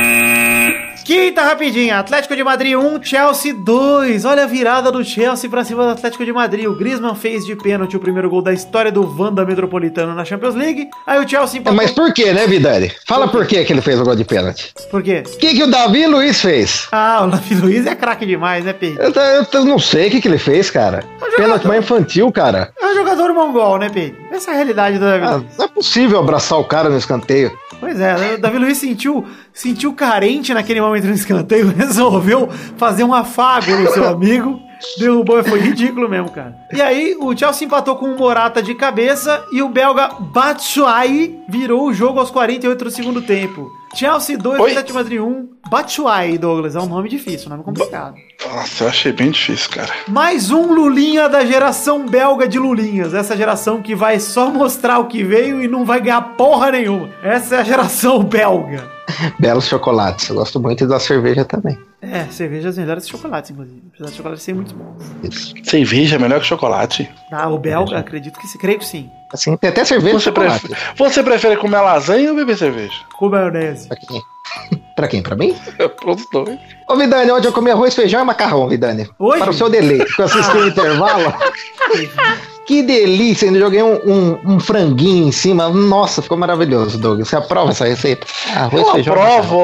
[1.15, 4.25] Quinta rapidinha, Atlético de Madrid 1, Chelsea 2.
[4.25, 6.65] Olha a virada do Chelsea pra cima do Atlético de Madrid.
[6.67, 10.55] O Griezmann fez de pênalti o primeiro gol da história do Wanda Metropolitano na Champions
[10.55, 10.89] League.
[11.07, 11.77] Aí o Chelsea É, empatou.
[11.77, 12.91] Mas por que, né, Vidani?
[13.07, 14.73] Fala por que que ele fez o gol de pênalti.
[14.91, 15.23] Por quê?
[15.25, 16.89] O que, que o Davi Luiz fez?
[16.91, 19.01] Ah, o Davi Luiz é craque demais, né, Pedro?
[19.01, 21.01] Eu, eu- eu não sei o que, que ele fez, cara.
[21.17, 21.35] jogador.
[21.37, 22.73] Pênalti mais infantil, cara.
[22.79, 24.17] É um jogador mongol, né, Pedro?
[24.31, 25.57] Essa é a realidade do Davi Ah, Luiz.
[25.57, 27.57] não é possível abraçar o cara no escanteio.
[27.79, 33.13] Pois é, o Davi Luiz sentiu, sentiu carente naquele momento no escanteio, resolveu fazer um
[33.13, 34.59] afago no seu amigo.
[34.97, 36.55] Derrubou, foi ridículo mesmo, cara.
[36.71, 41.87] E aí, o Chelsea empatou com o Morata de cabeça e o belga Batshuayi virou
[41.87, 43.71] o jogo aos 48 do segundo tempo.
[43.95, 44.71] Chelsea 2, Oi?
[44.71, 45.49] Atlético Madrid 1.
[45.69, 48.15] Batshuayi, Douglas, é um nome difícil, um nome complicado.
[48.45, 49.91] Nossa, eu achei bem difícil, cara.
[50.07, 53.13] Mais um Lulinha da geração belga de Lulinhas.
[53.13, 57.09] Essa geração que vai só mostrar o que veio e não vai ganhar porra nenhuma.
[57.23, 58.95] Essa é a geração belga.
[59.39, 60.29] Belos chocolates.
[60.29, 61.77] Eu gosto muito da cerveja também.
[62.11, 63.81] É, cervejas melhores que chocolates, inclusive.
[63.93, 65.03] Apesar de chocolates serem muito bons.
[65.23, 65.53] Isso.
[65.63, 67.09] Cerveja é melhor que chocolate.
[67.31, 68.57] Ah, o belga, acredito que sim.
[68.57, 69.09] Creio que sim.
[69.33, 70.67] Assim, tem até cerveja Você, chocolate.
[70.67, 72.93] prefere, você prefere comer lasanha ou beber cerveja?
[73.17, 73.87] Com maionese.
[73.87, 74.21] Pra quem?
[74.95, 75.21] pra quem?
[75.23, 75.55] Pra mim?
[75.99, 76.59] Pros dois.
[76.87, 79.09] Ô, Vidani, ontem eu comi arroz, feijão e macarrão, Vidani.
[79.19, 79.39] Hoje?
[79.39, 81.33] Para o seu deleite, que eu assisti o intervalo.
[82.65, 85.69] Que delícia, ainda joguei um, um- um franguinho em cima.
[85.69, 87.27] Nossa, ficou maravilhoso, Douglas.
[87.27, 88.25] Você aprova essa receita?
[88.55, 89.13] Arroz, Eu feijão.
[89.13, 89.55] aprovo.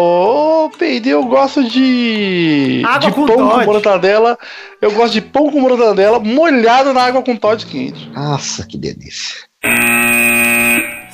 [0.65, 2.83] Ô, Peide, eu gosto de.
[2.85, 3.65] Água de com pão Toddy.
[3.65, 4.37] com mortadela.
[4.79, 8.07] Eu gosto de pão com mortadela molhado na água com Todd quente.
[8.13, 9.49] Nossa, que delícia.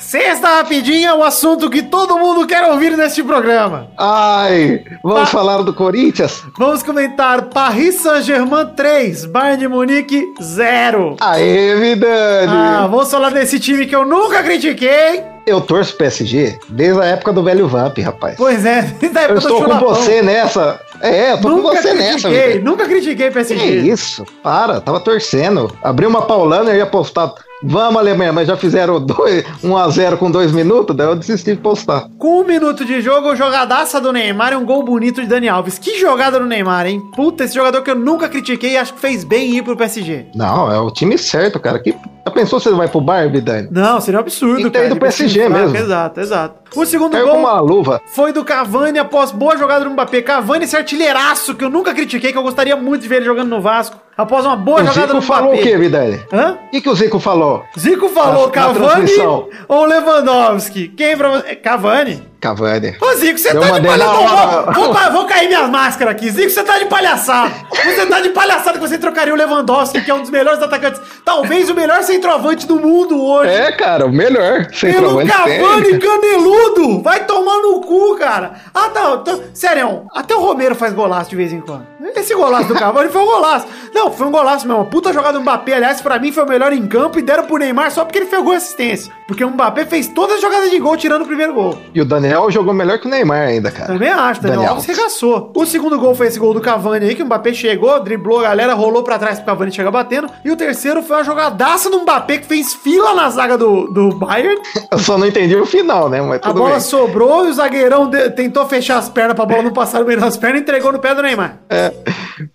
[0.08, 3.88] Sexta rapidinha, o assunto que todo mundo quer ouvir neste programa.
[3.98, 5.26] Ai, vamos Ah.
[5.26, 6.42] falar do Corinthians?
[6.56, 11.14] Vamos comentar Paris Saint-Germain 3, Bayern de Munique 0.
[11.20, 12.50] Aê, Vidani!
[12.50, 15.22] Ah, vamos falar desse time que eu nunca critiquei.
[15.46, 18.36] Eu torço PSG desde a época do velho Vamp, rapaz.
[18.38, 18.80] Pois é,
[19.12, 20.80] da época eu estou com você nessa.
[21.02, 22.60] É, eu tô com Nunca você nessa, Vidani.
[22.60, 23.58] nunca critiquei PSG.
[23.60, 24.24] Que isso?
[24.42, 25.70] Para, tava torcendo.
[25.82, 27.30] Abriu uma paulana e ia postar.
[27.62, 32.08] Vamos, Alemanha, mas já fizeram 1x0 com 2 minutos, daí eu desisti de postar.
[32.16, 35.78] Com um minuto de jogo, jogadaça do Neymar e um gol bonito de Dani Alves.
[35.78, 37.02] Que jogada do Neymar, hein?
[37.16, 40.26] Puta, esse jogador que eu nunca critiquei e acho que fez bem ir pro PSG.
[40.34, 41.80] Não, é o time certo, cara.
[41.80, 41.96] Que...
[42.28, 43.68] Já pensou se ele vai pro Barbie, Dani?
[43.70, 44.84] Não, seria um absurdo, ter cara.
[44.84, 45.76] Ele pro PSG fraco, mesmo.
[45.76, 46.54] Exato, exato.
[46.78, 48.00] O segundo Caiu gol uma luva.
[48.06, 50.20] foi do Cavani após boa jogada do Mbappé.
[50.20, 53.48] Cavani, esse artilheiraço que eu nunca critiquei, que eu gostaria muito de ver ele jogando
[53.48, 53.96] no Vasco.
[54.16, 55.62] Após uma boa O jogada Zico do falou o Mbappé.
[55.70, 56.20] quê, Vidani?
[56.32, 56.58] Hã?
[56.66, 57.64] O que, que o Zico falou?
[57.78, 59.48] Zico falou Na- na Cavani transmissão.
[59.68, 60.88] ou Lewandowski?
[60.88, 61.54] Quem pra você?
[61.56, 62.27] Cavani.
[62.40, 62.96] Cavani.
[63.00, 64.72] Ô, Zico, você Deu tá de palhaçada.
[64.72, 66.30] Vou, vou, ca- vou cair minhas máscaras aqui.
[66.30, 67.52] Zico, você tá de palhaçada.
[67.84, 71.00] Você tá de palhaçada que você trocaria o Lewandowski, que é um dos melhores atacantes.
[71.24, 73.50] Talvez o melhor centroavante do mundo hoje.
[73.50, 74.66] É, cara, o melhor.
[74.66, 75.98] Pelo Centroavante Cavani tem.
[75.98, 77.02] caneludo!
[77.02, 78.52] Vai tomar no cu, cara!
[78.74, 79.38] Ah, tá, tá.
[79.52, 81.86] Sério, até o Romero faz golaço de vez em quando.
[82.16, 83.66] Esse golaço do Cavani foi um golaço.
[83.94, 84.84] Não, foi um golaço mesmo.
[84.86, 87.56] Puta jogada do Mbappé, aliás, pra mim foi o melhor em campo e deram pro
[87.56, 89.12] Neymar só porque ele fez gol assistência.
[89.26, 91.78] Porque o Mbappé fez todas as jogadas de gol tirando o primeiro gol.
[91.94, 93.86] E o Daniel jogou melhor que o Neymar ainda, cara.
[93.92, 94.74] Também acho, Daniel Daniel.
[94.74, 95.52] Alves regaçou.
[95.54, 98.44] O segundo gol foi esse gol do Cavani aí, que o Mbappé chegou, driblou a
[98.44, 100.28] galera, rolou pra trás pro Cavani chegar batendo.
[100.44, 104.10] E o terceiro foi uma jogadaça do Mbappé que fez fila na zaga do, do
[104.10, 104.60] Bayern.
[104.90, 106.20] Eu só não entendi o final, né?
[106.22, 106.80] Mas A bola bem.
[106.80, 110.20] sobrou e o zagueirão de- tentou fechar as pernas pra bola não passar no meio
[110.20, 111.58] das pernas e entregou no pé do Neymar.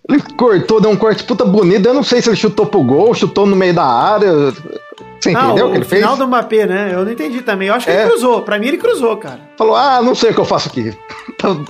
[0.10, 1.86] Ele cortou, deu um corte puta bonito.
[1.88, 4.32] Eu não sei se ele chutou pro gol, chutou no meio da área.
[5.19, 6.02] Você Não, entendeu o que ele fez?
[6.02, 6.89] final do Mbappé, né?
[6.93, 7.69] Eu não entendi também.
[7.69, 8.02] Eu acho que É.
[8.02, 8.41] ele cruzou.
[8.41, 9.39] Pra mim, ele cruzou, cara.
[9.58, 10.93] Falou, ah, não sei o que eu faço aqui.
[11.39, 11.63] Tava-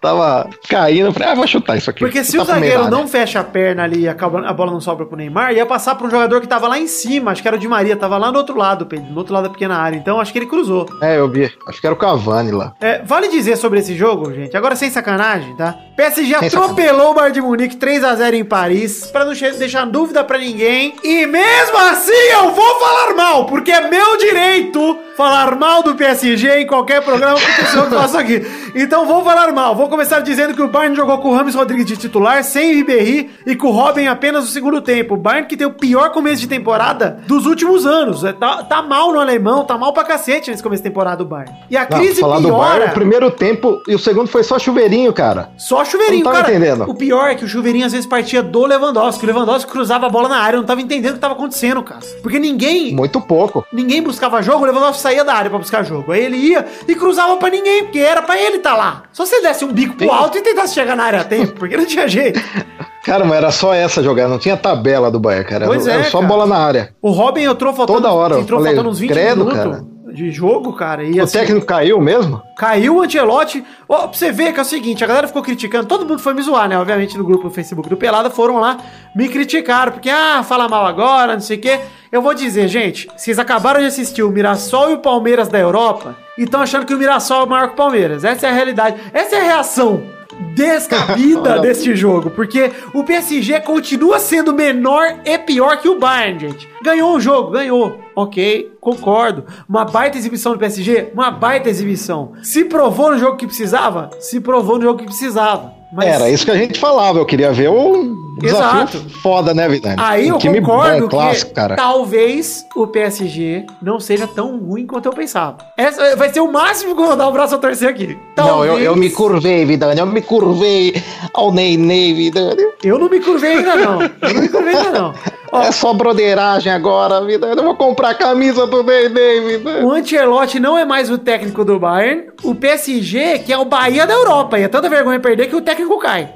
[0.00, 2.00] Tava caindo, eu falei, ah, vou chutar isso aqui.
[2.00, 5.16] Porque se o zagueiro não fecha a perna ali e a bola não sobra pro
[5.16, 7.30] Neymar, ia passar pra um jogador que tava lá em cima.
[7.30, 9.44] Acho que era o Di Maria, tava lá no outro lado, Pedro, no outro lado
[9.44, 9.96] da pequena área.
[9.96, 10.86] Então acho que ele cruzou.
[11.00, 11.50] É, eu vi.
[11.66, 12.74] Acho que era o Cavani lá.
[12.80, 15.74] É, vale dizer sobre esse jogo, gente, agora sem sacanagem, tá?
[16.00, 20.24] PSG atropelou o Bayern de Munique 3 a 0 em Paris, pra não deixar dúvida
[20.24, 20.94] pra ninguém.
[21.04, 26.62] E mesmo assim eu vou falar mal, porque é meu direito falar mal do PSG
[26.62, 28.42] em qualquer programa que eu faço aqui.
[28.74, 29.76] Então vou falar mal.
[29.76, 33.28] Vou começar dizendo que o Bayern jogou com o Rames Rodrigues de titular, sem Ribéry
[33.46, 35.14] e com o Robin apenas no segundo tempo.
[35.14, 38.24] O Bayern que tem o pior começo de temporada dos últimos anos.
[38.24, 41.26] É, Tá, tá mal no alemão, tá mal pra cacete nesse começo de temporada do
[41.26, 41.54] Bayern.
[41.68, 42.68] E a Não, crise falar do piora...
[42.68, 45.50] Bayern, o primeiro tempo e o segundo foi só chuveirinho, cara.
[45.58, 46.56] Só chuveirinho, Não tava cara.
[46.56, 46.84] entendendo.
[46.88, 49.24] O pior é que o chuveirinho às vezes partia do Lewandowski.
[49.24, 51.82] O Lewandowski cruzava a bola na área, eu não tava entendendo o que tava acontecendo,
[51.82, 52.00] cara.
[52.22, 52.94] Porque ninguém.
[52.94, 53.64] Muito pouco.
[53.72, 56.12] Ninguém buscava jogo, o Lewandowski saía da área pra buscar jogo.
[56.12, 59.02] Aí ele ia e cruzava pra ninguém, porque era pra ele estar lá.
[59.12, 61.52] Só se ele desse um bico pro alto e tentasse chegar na área a tempo,
[61.52, 62.40] porque não tinha jeito.
[63.04, 65.66] Cara, mas era só essa jogada, não tinha tabela do Bayern, cara.
[65.66, 66.28] Pois era, é, era só cara.
[66.28, 66.94] bola na área.
[67.00, 69.84] O Robin entrou faltando, Toda hora, entrou falei, faltando uns 20 credo, minutos cara.
[70.12, 71.04] De jogo, cara.
[71.04, 72.42] E O assim, técnico caiu mesmo?
[72.56, 73.64] Caiu o Antelote.
[73.88, 76.34] Ó, pra você ver que é o seguinte, a galera ficou criticando, todo mundo foi
[76.34, 76.78] me zoar, né?
[76.78, 78.78] Obviamente no grupo do Facebook do Pelada foram lá,
[79.14, 81.80] me criticaram, porque, ah, fala mal agora, não sei o quê.
[82.12, 86.16] Eu vou dizer, gente, vocês acabaram de assistir o Mirassol e o Palmeiras da Europa
[86.36, 88.24] e estão achando que o Mirassol é maior que o Palmeiras.
[88.24, 89.00] Essa é a realidade.
[89.12, 90.19] Essa é a reação
[90.54, 96.68] descabida deste jogo, porque o PSG continua sendo menor e pior que o Bayern, gente.
[96.82, 98.00] Ganhou um jogo, ganhou.
[98.14, 99.44] Ok, concordo.
[99.68, 102.32] Uma baita exibição do PSG, uma baita exibição.
[102.42, 104.10] Se provou no jogo que precisava?
[104.18, 105.79] Se provou no jogo que precisava.
[105.92, 107.18] Mas Era isso que a gente falava.
[107.18, 109.10] Eu queria ver um desafio Exato.
[109.22, 109.96] foda, né, Vidani?
[109.98, 111.76] Aí um eu time concordo bom, clássico, que cara.
[111.76, 115.58] talvez o PSG não seja tão ruim quanto eu pensava.
[115.76, 118.16] Essa vai ser o máximo que eu vou dar o braço a torcer aqui.
[118.36, 120.00] Não, eu, Talvez- eu me curvei, Vidani.
[120.00, 120.94] Eu me curvei
[121.34, 122.62] ao Ney Ney, Vidani.
[122.82, 124.02] Eu não me curvei ainda não.
[124.02, 125.14] Eu não me curvei ainda não.
[125.52, 127.56] É só broderagem agora, Vidani.
[127.56, 129.84] Eu vou comprar a camisa do Ney, Vidani.
[129.84, 132.28] O Ancelotti não é mais o técnico do Bayern.
[132.44, 134.58] O PSG, que é o Bahia da Europa.
[134.58, 136.28] E é tanta vergonha perder que o técnico cai.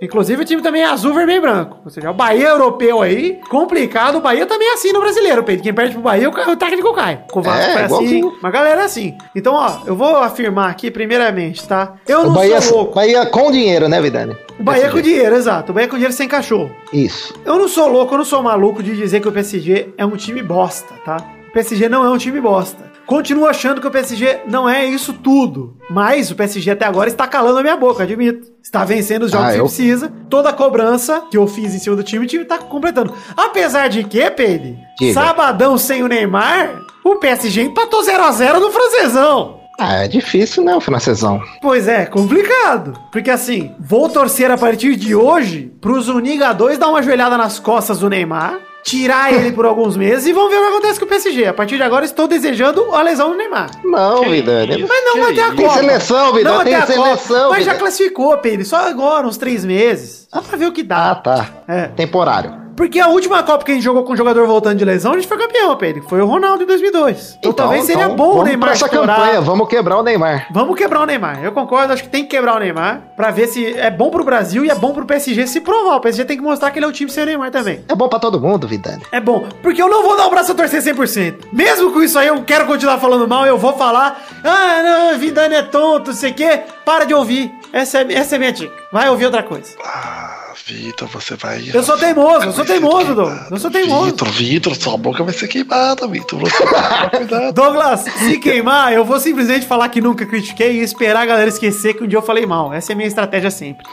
[0.00, 1.78] Inclusive o time também é azul, vermelho e branco.
[1.84, 4.16] Ou seja, o Bahia europeu aí, complicado.
[4.18, 5.62] O Bahia também é assim no brasileiro, Pedro.
[5.62, 7.24] Quem perde pro Bahia, o o técnico cai.
[7.32, 8.22] O Vasco É, foi assim.
[8.22, 9.16] Uma galera é assim.
[9.34, 11.94] Então, ó, eu vou afirmar aqui, primeiramente, tá?
[12.06, 12.94] Eu O não Bahia, sou louco.
[12.94, 14.36] Bahia com dinheiro, né, Vidani?
[14.58, 15.72] O Bahia Desse com dinheiro, exato.
[15.72, 16.70] O Bahia com dinheiro sem cachorro.
[16.92, 17.34] Isso.
[17.44, 20.16] Eu não sou louco, eu não sou maluco de dizer que o PSG é um
[20.16, 21.16] time bosta, tá?
[21.48, 22.84] O PSG não é um time bosta.
[23.06, 25.76] Continuo achando que o PSG não é isso tudo.
[25.88, 28.48] Mas o PSG até agora está calando a minha boca, admito.
[28.62, 30.12] Está vencendo os jogos Ah, que eu- precisa.
[30.28, 33.14] Toda a cobrança que eu fiz em cima do time, o time tá completando.
[33.36, 34.76] Apesar de que, Pedro,
[35.14, 39.60] sabadão sem o Neymar, o PSG empatou 0x0 no francesão.
[39.78, 41.40] Ah, é difícil, né, o francesão?
[41.60, 42.98] Pois é, complicado.
[43.12, 47.58] Porque assim, vou torcer a partir de hoje pros Uniga 2 dar uma joelhada nas
[47.58, 51.06] costas do Neymar, tirar ele por alguns meses e vamos ver o que acontece com
[51.06, 51.46] o PSG.
[51.46, 53.68] A partir de agora estou desejando a lesão do Neymar.
[53.84, 54.86] Não, Vidani.
[54.88, 55.46] Mas não ter a?
[55.46, 55.56] Copa.
[55.56, 56.92] Tem seleção, vai tem ter a Copa.
[57.16, 58.64] seleção, Mas já classificou, Pedro.
[58.64, 60.28] Só agora, uns três meses.
[60.32, 61.14] Só pra ver o que Ah, dá.
[61.16, 61.46] tá.
[61.66, 61.88] É.
[61.88, 62.65] Temporário.
[62.76, 65.14] Porque a última Copa que a gente jogou com o jogador voltando de lesão, a
[65.16, 66.02] gente foi campeão, Pedro.
[66.08, 67.38] Foi o Ronaldo em 2002.
[67.38, 69.16] Então, talvez seria bom o Neymar essa estourar.
[69.16, 70.48] campanha, vamos quebrar o Neymar.
[70.50, 71.42] Vamos quebrar o Neymar.
[71.42, 74.24] Eu concordo, acho que tem que quebrar o Neymar pra ver se é bom pro
[74.24, 75.96] Brasil e é bom pro PSG se provar.
[75.96, 77.82] O PSG tem que mostrar que ele é um time sem o Neymar também.
[77.88, 79.02] É bom pra todo mundo, Vidani.
[79.10, 81.46] É bom, porque eu não vou dar o braço a torcer 100%.
[81.52, 85.54] Mesmo com isso aí, eu quero continuar falando mal, eu vou falar, ah, não, Vidane
[85.54, 86.60] é tonto, não sei o quê.
[86.84, 87.52] Para de ouvir.
[87.72, 88.72] Essa é, essa é minha dica.
[88.96, 89.76] Vai ouvir outra coisa.
[89.84, 91.70] Ah, Vitor, você vai.
[91.70, 93.50] Eu sou teimoso, eu sou teimoso, Douglas.
[93.50, 94.06] Eu sou teimoso.
[94.06, 96.40] Vitor, Vitor, sua boca vai ser queimada, Vitor.
[96.40, 97.52] Você vai cuidado.
[97.52, 101.92] Douglas, se queimar, eu vou simplesmente falar que nunca critiquei e esperar a galera esquecer
[101.92, 102.72] que um dia eu falei mal.
[102.72, 103.84] Essa é a minha estratégia sempre.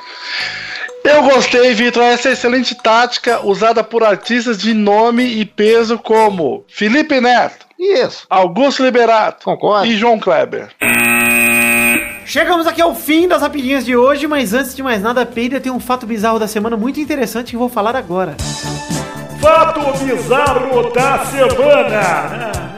[1.03, 2.01] Eu gostei, Vitor.
[2.01, 8.25] Essa é excelente tática usada por artistas de nome e peso como Felipe Neto, Isso.
[8.29, 9.85] Augusto Liberato Concordo.
[9.85, 10.69] e João Kleber.
[12.33, 15.71] Chegamos aqui ao fim das rapidinhas de hoje, mas antes de mais nada, Peida tem
[15.71, 18.35] um fato bizarro da semana muito interessante que vou falar agora.
[19.39, 22.72] Fato bizarro da semana.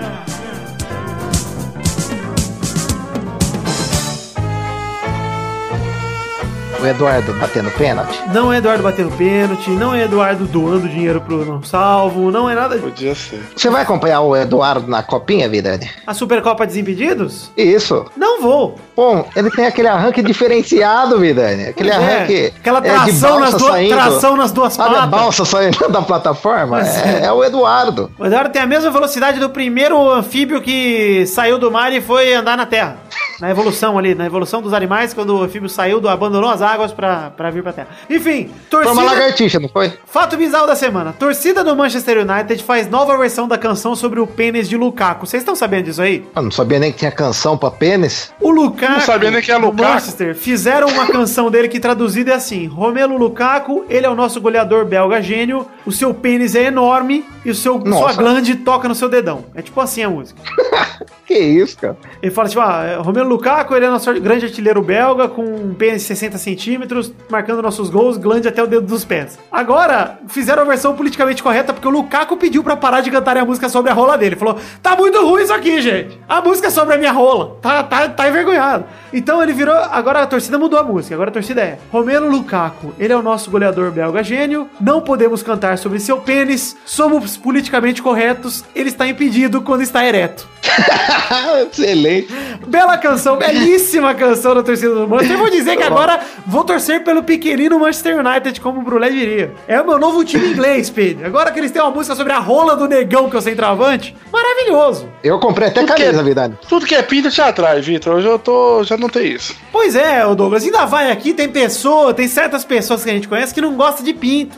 [6.86, 8.21] O Eduardo batendo pênalti?
[8.32, 12.54] Não é Eduardo batendo pênalti, não é Eduardo doando dinheiro pro não salvo, não é
[12.54, 12.78] nada.
[12.78, 13.41] Podia ser.
[13.56, 15.89] Você vai acompanhar o Eduardo na copinha, Vidani?
[16.06, 17.50] A Supercopa Desimpedidos?
[17.58, 18.06] Isso.
[18.15, 18.76] Não vou.
[18.95, 21.69] Bom, ele tem aquele arranque diferenciado, Vidani.
[21.69, 22.54] Aquele Pois é, arranque.
[22.56, 23.95] aquela é, de tração, nas balsa duas, saindo.
[23.95, 25.10] tração nas duas Sabe a patas.
[25.10, 26.82] balsa saindo da plataforma?
[26.82, 27.26] É, é.
[27.26, 28.12] é o Eduardo.
[28.19, 32.32] O Eduardo tem a mesma velocidade do primeiro anfíbio que saiu do mar e foi
[32.36, 32.98] andar na terra.
[33.39, 36.91] Na evolução ali, na evolução dos animais, quando o anfíbio saiu, do, abandonou as águas
[36.91, 37.89] pra, pra vir pra terra.
[38.10, 39.04] Enfim, Foi uma torcida...
[39.04, 39.91] lagartixa, não foi?
[40.06, 41.13] Fato bizarro da semana.
[41.17, 45.26] Torcida do Manchester United faz nova versão da canção sobre o pênis de Lukaku.
[45.28, 46.26] Vocês estão sabendo disso aí?
[46.36, 48.34] Eu não sabia nem que tinha canção pra pênis.
[48.39, 49.84] O Lukaku, Não sabia nem que é do Lukaku.
[49.84, 54.39] Manchester, fizeram uma canção dele que traduzida é assim: Romelu Lukaku, ele é o nosso
[54.39, 58.95] goleador belga gênio, o seu pênis é enorme e o seu, sua glande toca no
[58.95, 59.45] seu dedão.
[59.54, 60.39] É tipo assim a música.
[61.26, 61.98] Que isso, cara?
[62.21, 65.73] Ele fala tipo, ah, é, Romelu Lukaku, ele é nosso grande artilheiro belga, com um
[65.73, 69.38] pênis de 60 centímetros, marcando nossos gols, glande até o dedo dos pés.
[69.51, 73.45] Agora, fizeram a versão politicamente correta, porque o Lukaku pediu pra parar de cantar a
[73.45, 74.35] música sobre a rola dele.
[74.35, 76.19] Falou, tá muito ruim isso aqui, gente.
[76.27, 77.57] A música é sobre a minha rola.
[77.61, 78.85] Tá, tá, tá envergonhado.
[79.11, 82.93] Então ele virou, agora a torcida mudou a música, agora a torcida é, Romelu Lukaku,
[82.99, 88.01] ele é o nosso goleador belga gênio, não podemos cantar sobre seu pênis, somos politicamente
[88.01, 90.55] corretos, ele está impedido quando está ereto.
[91.71, 92.28] Excelente.
[92.67, 95.36] Bela canção, belíssima canção da torcida do Manchester.
[95.36, 99.54] Eu vou dizer que agora vou torcer pelo pequenino Manchester United, como o Brulé diria.
[99.67, 101.25] É o meu novo time inglês, Pedro.
[101.25, 104.15] Agora que eles têm uma música sobre a rola do negão que eu sei travante,
[104.32, 105.10] maravilhoso.
[105.23, 106.58] Eu comprei até Tudo camisa, é- Vidani.
[106.67, 108.15] Tudo que é pinta te atrai, Vitor.
[108.15, 108.84] Hoje eu tô.
[108.84, 109.56] Já não tem isso.
[109.71, 113.28] Pois é, ô Douglas, ainda vai aqui, tem pessoa, tem certas pessoas que a gente
[113.28, 114.56] conhece que não gostam de pinto.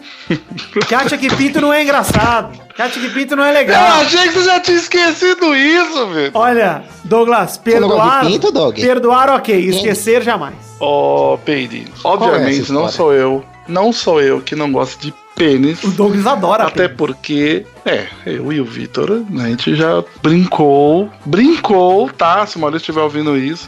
[0.87, 2.66] que acha que pinto não é engraçado.
[2.77, 3.87] Que pinto não é Eu legal.
[4.01, 6.41] achei que você já tinha esquecido isso, Vitor.
[6.41, 8.25] Olha, Douglas, gosta de perdoar.
[8.25, 8.75] pinto, Doug?
[8.75, 9.55] Perdoar, ok.
[9.69, 10.55] Esquecer jamais.
[10.79, 13.43] Ô, Peide, Qual é obviamente essa não sou eu.
[13.67, 15.83] Não sou eu que não gosto de pênis.
[15.83, 16.97] O Douglas adora Até pinto.
[16.97, 22.45] porque, é, eu e o Vitor, a gente já brincou, brincou, tá?
[22.45, 23.67] Se o Maurício estiver ouvindo isso,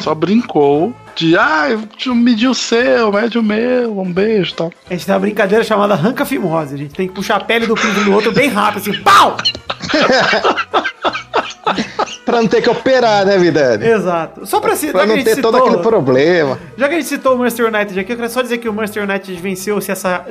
[0.00, 1.66] só brincou de, ah,
[2.06, 4.72] eu medi o seu, mede o meu, um beijo e tal.
[4.88, 6.74] A gente tem uma brincadeira chamada arranca fimose.
[6.74, 9.36] A gente tem que puxar a pele do pinto do outro bem rápido, assim, pau!
[12.30, 13.86] Pra não ter que operar, né, Vidani?
[13.86, 14.46] Exato.
[14.46, 16.58] Só pra, citar Pra que a não gente ter citou, todo aquele problema.
[16.76, 18.72] já que a gente citou o Manchester United aqui, eu queria só dizer que o
[18.72, 20.24] Manchester United venceu o CSA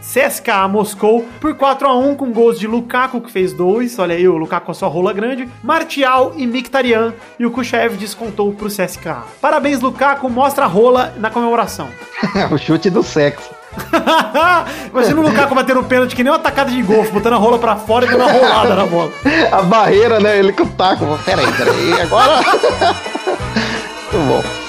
[0.00, 3.98] CSKA Moscou por 4x1 com gols de Lukaku, que fez dois.
[3.98, 5.48] Olha aí, o Lukaku com a sua rola grande.
[5.62, 7.14] Martial e Mkhitaryan.
[7.38, 9.22] E o Kuchev descontou pro CSKA.
[9.40, 10.28] Parabéns, Lukaku.
[10.28, 11.88] Mostra a rola na comemoração.
[12.50, 13.50] o chute do sexo.
[14.92, 17.76] Imagina o Lukaku batendo pênalti que nem uma tacada de golfe, botando a rola pra
[17.76, 19.10] fora e dando uma rolada na bola.
[19.52, 20.38] A barreira, né?
[20.38, 21.18] Ele com o taco.
[21.24, 22.00] Peraí, peraí.
[22.00, 22.40] Agora.
[24.12, 24.65] Muito bom.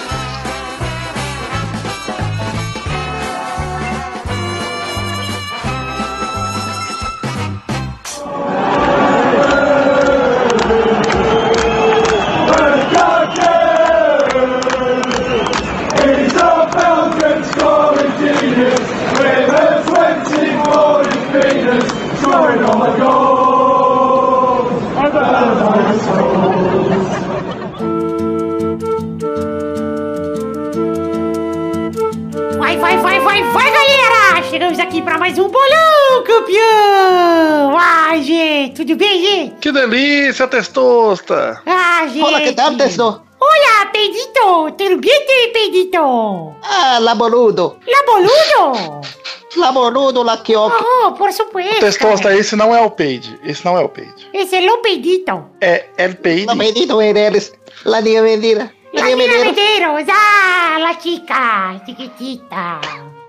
[32.58, 34.44] Vai, vai, vai, vai, vai, galera!
[34.50, 37.76] Chegamos aqui pra mais um bolão, campeão!
[37.80, 39.56] Ai, gente, tudo bem, gente?
[39.56, 41.60] Que delícia, testosta!
[41.66, 42.24] Ah, gente!
[42.24, 43.22] Olá, que tal, testou?
[43.40, 44.72] Olá, Pedito!
[44.78, 46.54] Tudo bem, Pedito?
[46.62, 47.78] Ah, laboludo.
[47.88, 48.04] La
[49.58, 49.62] boludo?
[49.62, 50.84] Laboludo, laquioque.
[50.84, 51.80] Oh, por supuesto!
[51.80, 53.40] Testosta, esse não é o Peide.
[53.44, 54.28] Esse não é o Peide.
[54.34, 55.46] Esse é o Pedito.
[55.62, 56.46] É El Peide.
[56.46, 57.54] No bendito eres.
[57.86, 58.72] La niña mentira.
[58.94, 59.40] La niña.
[59.40, 60.04] Medeiros!
[60.10, 62.82] Ah, la chica, chiquitita!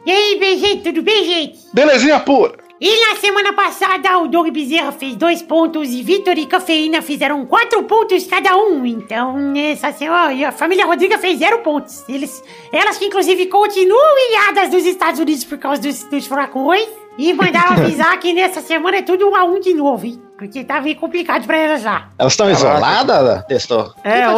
[0.07, 1.59] E aí, bem, gente, tudo bem, gente?
[1.75, 2.57] Belezinha pura.
[2.81, 7.45] E na semana passada, o Doug Bezerra fez dois pontos e Vitor e Cafeína fizeram
[7.45, 8.87] quatro pontos cada um.
[8.87, 12.09] Então, nessa semana, e a família Rodriga fez zero pontos.
[12.09, 12.41] Eles,
[12.73, 16.89] elas que, inclusive, continuam ilhadas dos Estados Unidos por causa dos, dos furacões.
[17.19, 20.28] E mandaram avisar que nessa semana é tudo um a um de novo, hein?
[20.39, 22.05] Porque tá meio complicado pra elas já.
[22.17, 23.87] Elas estão isoladas, testou?
[23.99, 24.31] O que É, tá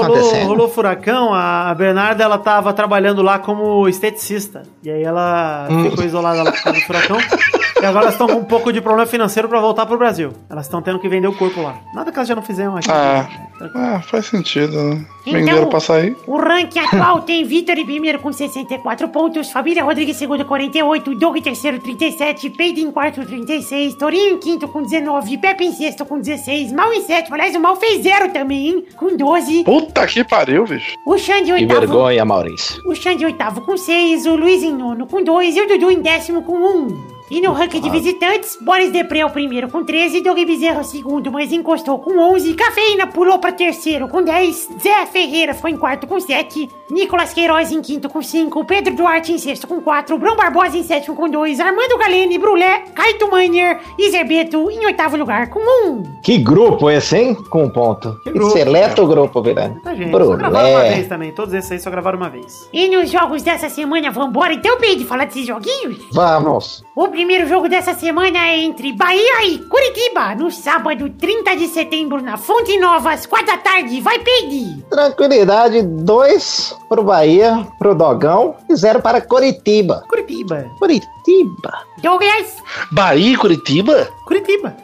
[0.45, 4.63] rolou, furacão, a Bernarda ela tava trabalhando lá como esteticista.
[4.83, 5.91] E aí ela Hum.
[5.91, 7.19] ficou isolada lá por causa do furacão.
[7.19, 10.33] e agora elas estão com um pouco de problema financeiro pra voltar pro Brasil.
[10.49, 11.75] Elas estão tendo que vender o corpo lá.
[11.95, 12.91] Nada que elas já não fizeram aqui.
[12.91, 13.27] Ah,
[13.59, 13.87] Tranquilo.
[13.87, 15.05] ah faz sentido, né?
[15.25, 16.17] Venderam pra sair.
[16.27, 21.15] o ranking atual tem Vitor em primeiro com 64 pontos, Família Rodrigues em segundo 48,
[21.15, 25.73] Doug em terceiro 37, Peide em quarto 36, Torinho em quinto com 19, Pepe em
[25.73, 29.65] sexto com 16, Mal em sétimo, aliás o Mal fez zero também, hein, com 12,
[29.65, 30.95] Puta que pariu, bicho.
[31.07, 32.81] o Xande em Que oitavo, vergonha, Maurício.
[32.87, 35.91] o Xande em oitavo com 6, o Luiz em nono com 2 e o Dudu
[35.91, 37.20] em décimo com 1.
[37.31, 40.81] E no ranking de visitantes, Boris Depré é o primeiro com 13, Doug Bezerra é
[40.81, 45.71] o segundo, mas encostou com 11, Cafeína pulou pra terceiro com 10, Zé Ferreira ficou
[45.71, 49.81] em quarto com 7, Nicolas Queiroz em quinto com 5, Pedro Duarte em sexto com
[49.81, 54.85] 4, Bruno Barbosa em sétimo com 2, Armando Galene, Brulé, Caito Manier e Zerbeto em
[54.87, 56.21] oitavo lugar com 1.
[56.23, 57.35] Que grupo esse, hein?
[57.49, 58.21] Com um ponto.
[58.25, 59.75] Que grupo, Seleto grupo, Virani.
[59.75, 60.11] Muita gente.
[60.11, 60.95] Só gravaram uma Brulé.
[60.95, 61.33] vez também.
[61.33, 62.69] Todos esses aí só gravaram uma vez.
[62.73, 65.99] E nos jogos dessa semana, vambora então, Pedro, falar desses joguinhos?
[66.13, 66.85] Vamos.
[66.97, 72.23] O primeiro jogo dessa semana é entre Bahia e Curitiba, no sábado 30 de setembro,
[72.23, 74.01] na Fonte Nova, às 4 da tarde.
[74.01, 74.83] Vai, Peide!
[74.89, 80.03] Tranquilidade, dois pro Bahia, pro Dogão e zero para Curitiba.
[80.09, 80.65] Curitiba.
[80.79, 81.85] Curitiba.
[81.99, 82.57] Douglas,
[82.91, 84.09] Bahia e Curitiba?
[84.25, 84.75] Curitiba.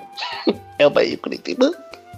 [0.78, 1.72] É o Bahia e Curitiba.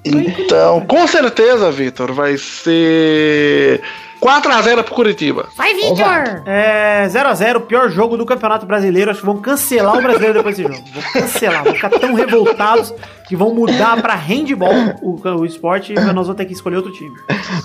[0.04, 3.80] Então, com certeza, Vitor, vai ser
[4.20, 5.48] 4x0 pro Curitiba.
[5.56, 6.42] vai, Vitor!
[6.46, 9.10] É 0x0, pior jogo do Campeonato Brasileiro.
[9.10, 10.84] Acho que vão cancelar o brasileiro depois desse jogo.
[10.92, 12.92] Vão cancelar, vão ficar tão revoltados
[13.28, 16.92] que vão mudar pra handball o, o esporte e nós vamos ter que escolher outro
[16.92, 17.14] time.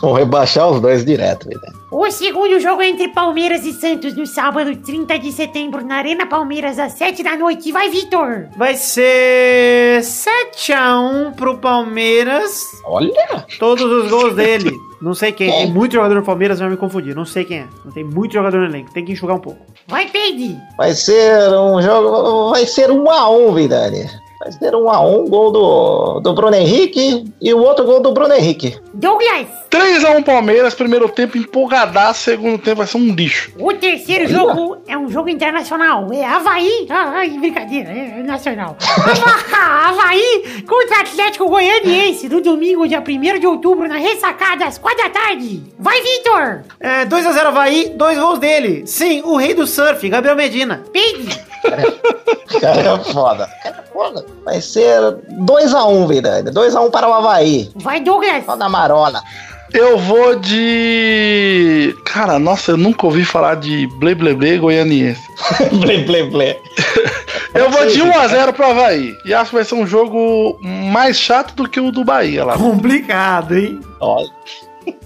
[0.02, 1.74] Vão rebaixar os dois direto, Virani.
[1.90, 6.26] O segundo jogo é entre Palmeiras e Santos, no sábado 30 de setembro, na Arena
[6.26, 7.72] Palmeiras, às 7 da noite.
[7.72, 8.48] Vai, Vitor!
[8.58, 12.66] Vai ser 7x1 pro Palmeiras.
[12.86, 13.46] Olha!
[13.60, 14.72] Todos os gols dele.
[15.04, 15.52] Não sei quem.
[15.52, 17.14] Tem muito jogador no Palmeiras, vai me confundir.
[17.14, 17.68] Não sei quem é.
[17.84, 18.94] Não tem muito jogador no elenco.
[18.94, 19.60] Tem que enxugar um pouco.
[19.86, 20.58] Vai, Peide!
[20.78, 22.52] Vai ser um jogo.
[22.52, 23.54] Vai ser um a um,
[24.44, 28.12] Vai ser um a um, gol do, do Bruno Henrique e o outro gol do
[28.12, 28.78] Bruno Henrique.
[28.94, 29.48] Douglas!
[29.72, 33.54] 3x1 Palmeiras, primeiro tempo empolgadaço, segundo tempo vai ser um lixo.
[33.58, 36.12] O terceiro jogo é um jogo internacional.
[36.12, 36.86] É Havaí.
[36.90, 38.76] Ah, Ai, brincadeira, é nacional.
[39.54, 45.10] Havaí contra Atlético Goianiense no domingo, dia 1 de outubro, na ressacada, às 4 da
[45.10, 45.64] tarde.
[45.80, 46.64] Vai, Vitor!
[46.82, 48.86] É 2x0 Havaí, dois gols dele.
[48.86, 50.84] Sim, o rei do surf, Gabriel Medina.
[50.92, 51.40] Peide!
[52.60, 53.48] Cara, é foda.
[53.64, 54.26] Cara, é foda.
[54.46, 55.00] Vai ser
[55.32, 56.52] 2x1, um, Vidani.
[56.52, 57.72] 2x1 para o Havaí.
[57.76, 58.46] Vai, Douglas!
[58.46, 59.22] Só da marola.
[59.74, 61.96] Eu vou de.
[62.06, 65.22] Cara, nossa, eu nunca ouvi falar de ble ble ble goianiense.
[65.82, 66.60] blé, blé, blé.
[67.56, 69.16] Eu vou de 1x0 pro Havaí.
[69.26, 72.58] E acho que vai ser um jogo mais chato do que o do Bahia lá.
[72.58, 73.80] Complicado, hein?
[74.00, 74.30] Olha.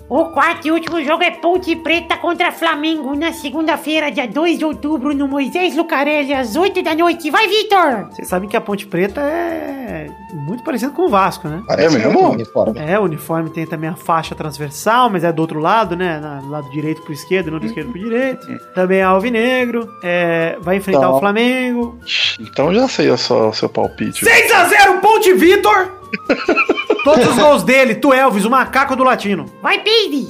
[0.10, 4.64] O quarto e último jogo é Ponte Preta contra Flamengo na segunda-feira, dia 2 de
[4.64, 7.30] outubro, no Moisés Lucarelli, às 8 da noite.
[7.30, 8.08] Vai, Vitor!
[8.10, 11.62] Vocês sabem que a Ponte Preta é muito parecido com o Vasco, né?
[11.68, 12.30] Parece mesmo?
[12.32, 12.80] uniforme.
[12.80, 16.20] É, o uniforme tem também a faixa transversal, mas é do outro lado, né?
[16.22, 18.48] Na- Do lado direito pro esquerdo, não do esquerdo pro direito.
[18.74, 19.90] Também é alvinegro.
[20.02, 21.10] É, vai enfrentar Tá.
[21.12, 22.00] o Flamengo.
[22.40, 24.24] Então já sei o seu, o seu palpite.
[24.26, 25.92] 6x0 Ponte Vitor!
[27.08, 29.46] Todos os gols dele, tu Elvis, o macaco do latino.
[29.62, 30.28] Vai, Peide!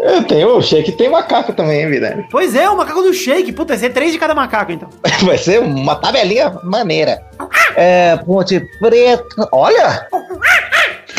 [0.00, 2.26] Eu tenho, o Shake tem macaco também, hein, Vidani.
[2.28, 3.52] Pois é, o macaco do shake.
[3.52, 4.88] Puta, vai ser três de cada macaco, então.
[5.22, 7.22] Vai ser uma tabelinha maneira.
[7.76, 9.48] É, Ponte Preta.
[9.52, 10.08] Olha!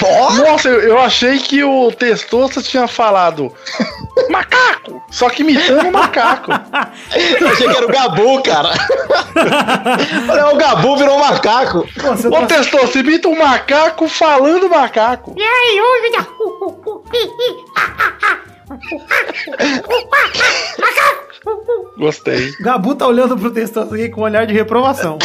[0.03, 3.51] Ó, Nossa, eu, eu achei que o Testosta tinha falado
[4.29, 6.51] macaco, só que imitando o macaco.
[7.41, 8.69] eu achei que era o Gabu, cara.
[10.29, 11.87] Olha, o Gabu virou um macaco.
[11.99, 15.33] Pô, Ô tá- Testosta, imita um macaco falando macaco.
[15.37, 16.07] E aí, hoje...
[21.97, 22.49] Gostei.
[22.59, 25.17] O Gabu tá olhando pro texto aqui com um olhar de reprovação.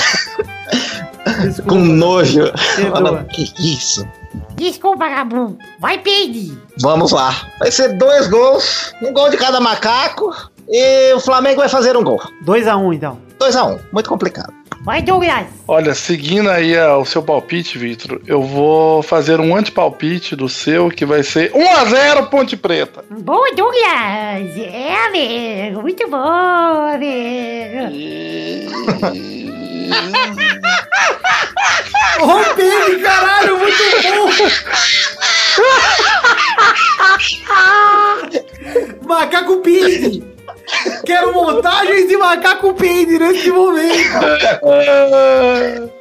[1.42, 1.70] Desculpa.
[1.70, 2.52] Com nojo.
[2.90, 4.06] Fala, que isso?
[4.54, 5.58] Desculpa, Gabu.
[5.78, 6.56] Vai, Peide!
[6.80, 7.34] Vamos lá.
[7.58, 10.34] Vai ser dois gols, um gol de cada macaco.
[10.68, 12.20] E o Flamengo vai fazer um gol.
[12.44, 13.18] 2x1, então.
[13.38, 13.78] 2 a 1 um.
[13.92, 14.54] Muito complicado.
[14.84, 15.46] Vai, Douglas!
[15.66, 20.88] Olha, seguindo aí ah, o seu palpite, Vitor, eu vou fazer um antipalpite do seu,
[20.90, 23.04] que vai ser 1x0 Ponte Preta.
[23.10, 24.56] Boa, Douglas!
[24.56, 25.82] É, amigo!
[25.82, 27.78] Muito bom, amigo!
[29.06, 29.58] Ô,
[32.56, 34.30] Pedro, caralho, muito bom!
[39.06, 40.31] Macaco Pig!
[41.04, 44.18] Quero montagens de macaco peide nesse momento.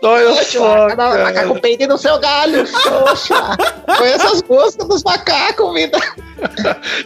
[0.04, 1.24] Olha Poxa, só, cada cara.
[1.24, 2.66] macaco peide no seu galho.
[2.68, 3.58] Poxa,
[3.98, 6.00] conheço as músicas dos macacos, vida.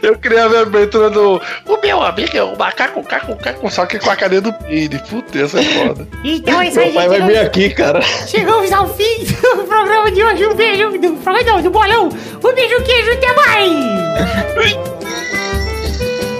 [0.01, 1.41] Eu queria ver a abertura do.
[1.67, 4.99] O meu amigo é o macaco, caco, caco, só que com a carinha do Peide.
[5.09, 6.07] Puta, essa é foda.
[6.23, 7.27] Então é isso aí, Meu pai vai gente.
[7.29, 8.01] vir aqui, cara.
[8.01, 10.45] Chegamos ao fim do programa de hoje.
[10.47, 12.09] Um beijo do programa não, do bolão.
[12.09, 14.85] Um beijo, queijo, até mais.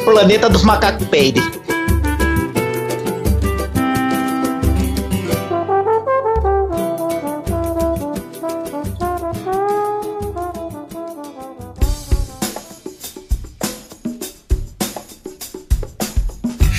[0.06, 1.41] Planeta dos macacos peide.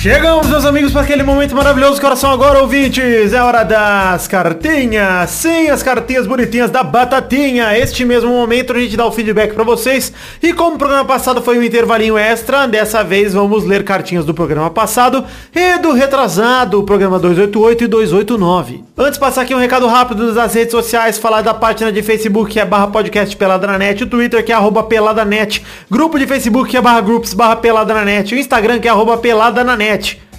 [0.09, 1.99] Chegamos, meus amigos, para aquele momento maravilhoso.
[1.99, 3.33] Coração agora, ouvintes.
[3.33, 5.29] É hora das cartinhas.
[5.31, 7.77] Sim, as cartinhas bonitinhas da Batatinha.
[7.77, 10.13] Este mesmo momento a gente dá o feedback para vocês.
[10.41, 14.33] E como o programa passado foi um intervalinho extra, dessa vez vamos ler cartinhas do
[14.33, 18.83] programa passado e do retrasado, o programa 288 e 289.
[18.97, 22.49] Antes de passar aqui um recado rápido das redes sociais, falar da página de Facebook
[22.49, 26.17] que é barra podcast Pelada na Net, o Twitter que é arroba Pelada Net, grupo
[26.17, 29.17] de Facebook que é barra groups barra Pelada na Net, o Instagram que é arroba
[29.17, 29.65] Pelada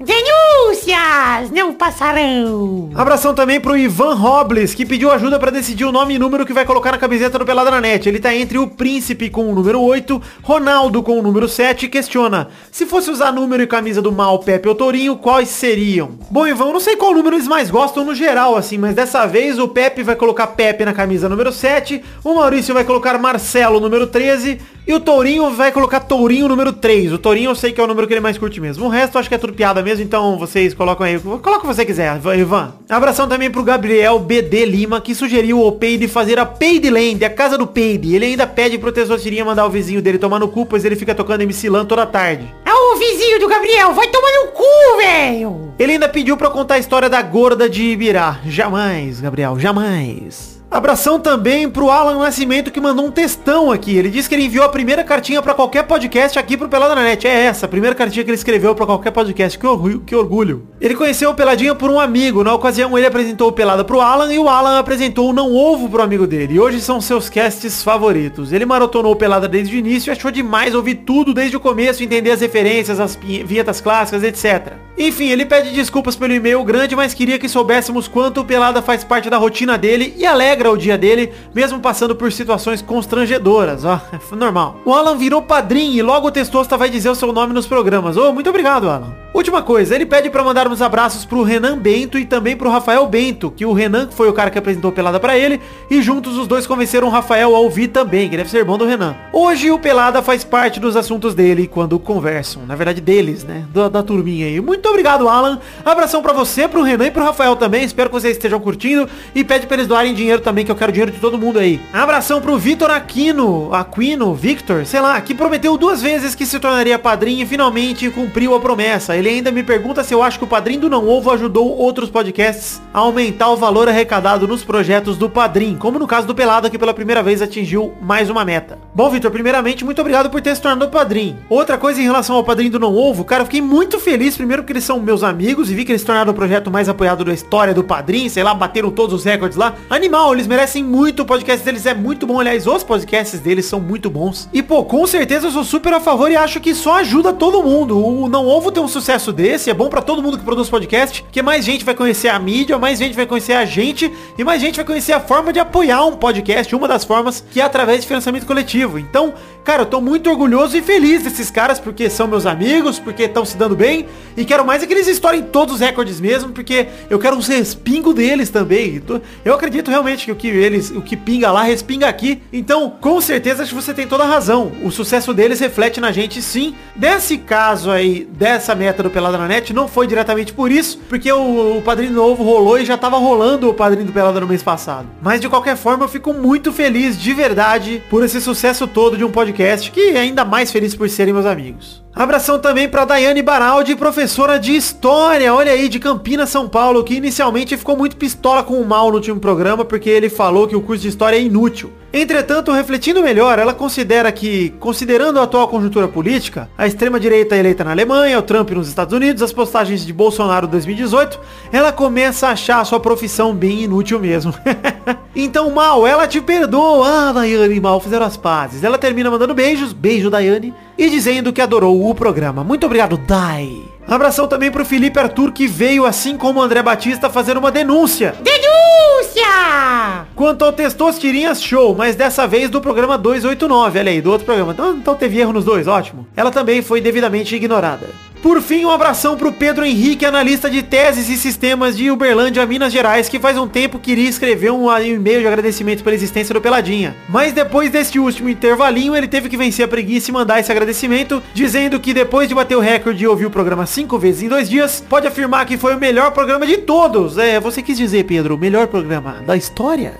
[0.65, 2.89] Denúncias não passarão.
[2.95, 6.53] Abração também pro Ivan Robles, que pediu ajuda pra decidir o nome e número que
[6.53, 8.09] vai colocar na camiseta do Pelada na Net.
[8.09, 11.89] Ele tá entre o Príncipe com o número 8, Ronaldo com o número 7 e
[11.89, 16.17] questiona, se fosse usar número e camisa do Mal, Pepe ou Tourinho, quais seriam?
[16.31, 19.27] Bom, Ivan, eu não sei qual número eles mais gostam no geral, assim, mas dessa
[19.27, 23.79] vez o Pepe vai colocar Pepe na camisa número 7, o Maurício vai colocar Marcelo
[23.79, 27.13] número 13 e o Tourinho vai colocar Tourinho número 3.
[27.13, 28.85] O Tourinho eu sei que é o número que ele mais curte mesmo.
[28.85, 31.19] O resto eu acho que é tudo piada mesmo, então vocês colocam aí.
[31.19, 32.73] Coloca o que você quiser, Ivan.
[32.89, 37.29] Abração também pro Gabriel BD Lima, que sugeriu ao Peide fazer a Peide Land, a
[37.29, 38.15] casa do Peide.
[38.15, 41.15] Ele ainda pede pro Tessotirinha mandar o vizinho dele tomar no cu, pois ele fica
[41.15, 42.53] tocando MC Lan toda tarde.
[42.65, 45.73] É o vizinho do Gabriel, vai tomar no cu, velho.
[45.79, 48.39] Ele ainda pediu pra eu contar a história da gorda de Ibirá.
[48.45, 50.54] Jamais, Gabriel, jamais.
[50.69, 53.95] Abração também pro Alan Nascimento que mandou um textão aqui.
[53.95, 57.03] Ele disse que ele enviou a primeira cartinha pra qualquer podcast aqui pro Pelada na
[57.03, 57.25] Net.
[57.25, 59.57] É essa, a primeira cartinha que ele escreveu pra qualquer podcast.
[59.57, 60.67] Que orgulho, que orgulho.
[60.81, 62.43] Ele conheceu o Peladinha por um amigo.
[62.43, 65.87] Na ocasião ele apresentou o Pelada pro Alan e o Alan apresentou o Não Ovo
[65.87, 66.55] pro amigo dele.
[66.55, 68.51] E hoje são seus casts favoritos.
[68.51, 72.03] Ele maratonou o Pelada desde o início e achou demais ouvir tudo desde o começo,
[72.03, 74.73] entender as referências, as vinhetas clássicas, etc.
[74.97, 79.03] Enfim, ele pede desculpas pelo e-mail grande, mas queria que soubéssemos quanto o Pelada faz
[79.03, 83.99] parte da rotina dele e alegra o dia dele, mesmo passando por situações constrangedoras, ó,
[84.31, 84.77] é normal.
[84.85, 88.15] O Alan virou padrinho e logo o Testosta vai dizer o seu nome nos programas.
[88.15, 89.25] Ô, muito obrigado, Alan.
[89.35, 93.51] Última coisa, ele pede pra mandarmos abraços pro Renan Bento e também pro Rafael Bento,
[93.51, 95.59] que o Renan foi o cara que apresentou Pelada pra ele,
[95.91, 98.85] e juntos os dois convenceram o Rafael a ouvir também, que deve ser bom do
[98.85, 99.13] Renan.
[99.33, 103.89] Hoje o Pelada faz parte dos assuntos dele quando conversam, na verdade deles, né, da,
[103.89, 104.61] da turminha aí.
[104.61, 105.59] Muito obrigado, Alan.
[105.83, 109.43] Abração pra você, pro Renan e pro Rafael também, espero que vocês estejam curtindo e
[109.43, 111.81] pede pra eles doarem dinheiro também que eu quero dinheiro de todo mundo aí.
[111.91, 116.99] Abração pro Vitor Aquino, Aquino, Victor, sei lá, que prometeu duas vezes que se tornaria
[116.99, 119.17] padrinho e finalmente cumpriu a promessa.
[119.17, 122.11] Ele ainda me pergunta se eu acho que o padrinho do Não Ovo ajudou outros
[122.11, 126.69] podcasts a aumentar o valor arrecadado nos projetos do padrinho, como no caso do Pelada
[126.69, 128.77] que pela primeira vez atingiu mais uma meta.
[128.93, 131.37] Bom, Vitor, primeiramente, muito obrigado por ter se tornado padrinho.
[131.49, 134.61] Outra coisa em relação ao padrinho do Não Ovo, cara, eu fiquei muito feliz, primeiro
[134.61, 137.33] porque eles são meus amigos e vi que eles tornaram o projeto mais apoiado da
[137.33, 139.73] história do padrinho, sei lá, bateram todos os recordes lá.
[139.89, 143.79] Animal, eles merecem muito, o podcast deles é muito bom, aliás, os podcasts deles são
[143.79, 144.49] muito bons.
[144.53, 147.63] E pô, com certeza eu sou super a favor e acho que só ajuda todo
[147.63, 147.97] mundo.
[147.97, 151.23] O Não Ovo ter um sucesso desse, é bom pra todo mundo que produz podcast,
[151.23, 154.61] porque mais gente vai conhecer a mídia, mais gente vai conhecer a gente e mais
[154.61, 158.01] gente vai conhecer a forma de apoiar um podcast, uma das formas que é através
[158.01, 158.99] de financiamento coletivo.
[158.99, 159.33] Então,
[159.63, 163.45] cara, eu tô muito orgulhoso e feliz desses caras porque são meus amigos, porque estão
[163.45, 164.05] se dando bem
[164.35, 167.47] e quero mais é que eles estourem todos os recordes mesmo, porque eu quero uns
[167.47, 169.01] respingo deles também.
[169.43, 172.41] Eu acredito realmente que o que eles, o que pinga lá, respinga aqui.
[172.51, 174.71] Então, com certeza acho que você tem toda a razão.
[174.83, 176.75] O sucesso deles reflete na gente sim.
[176.95, 181.31] Desse caso aí, dessa meta do Pelada na Net, não foi diretamente por isso, porque
[181.31, 184.63] o, o Padrinho Novo rolou e já tava rolando o Padrinho do Pelada no mês
[184.63, 185.07] passado.
[185.21, 189.23] Mas de qualquer forma, eu fico muito feliz de verdade por esse sucesso todo de
[189.23, 192.04] um podcast, que ainda mais feliz por serem meus amigos.
[192.15, 197.13] Abração também para Daiane Baraldi, professora de História, olha aí, de Campinas, São Paulo, que
[197.13, 200.81] inicialmente ficou muito pistola com o mal no último programa, porque ele falou que o
[200.81, 201.91] curso de História é inútil.
[202.17, 207.91] Entretanto, refletindo melhor, ela considera que, considerando a atual conjuntura política, a extrema-direita eleita na
[207.91, 211.37] Alemanha, o Trump nos Estados Unidos, as postagens de Bolsonaro 2018,
[211.73, 214.53] ela começa a achar a sua profissão bem inútil mesmo.
[215.35, 217.05] então, Mal, ela te perdoa.
[217.05, 218.81] Ah, Daiane, Mal, fizeram as pazes.
[218.81, 222.63] Ela termina mandando beijos, beijo, Daiane, e dizendo que adorou o programa.
[222.63, 223.94] Muito obrigado, Dai.
[224.07, 228.35] Abração também pro Felipe Arthur, que veio, assim como o André Batista, fazer uma denúncia.
[228.41, 230.25] Denúncia!
[230.35, 234.73] Quanto ao Testosterinhas Show, mas dessa vez do programa 289, olha aí, do outro programa.
[234.73, 236.27] Então, então teve erro nos dois, ótimo.
[236.35, 238.07] Ela também foi devidamente ignorada.
[238.41, 242.93] Por fim, um abração pro Pedro Henrique, analista de teses e sistemas de Uberlândia, Minas
[242.93, 247.15] Gerais, que faz um tempo queria escrever um e-mail de agradecimento pela existência do Peladinha.
[247.27, 251.41] Mas depois deste último intervalinho, ele teve que vencer a preguiça e mandar esse agradecimento,
[251.53, 254.69] dizendo que depois de bater o recorde e ouvir o programa cinco vezes em dois
[254.69, 257.37] dias, pode afirmar que foi o melhor programa de todos.
[257.37, 260.13] É, você quis dizer, Pedro, o melhor programa da história?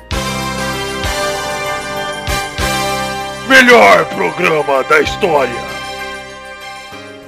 [3.47, 5.74] Melhor programa da história.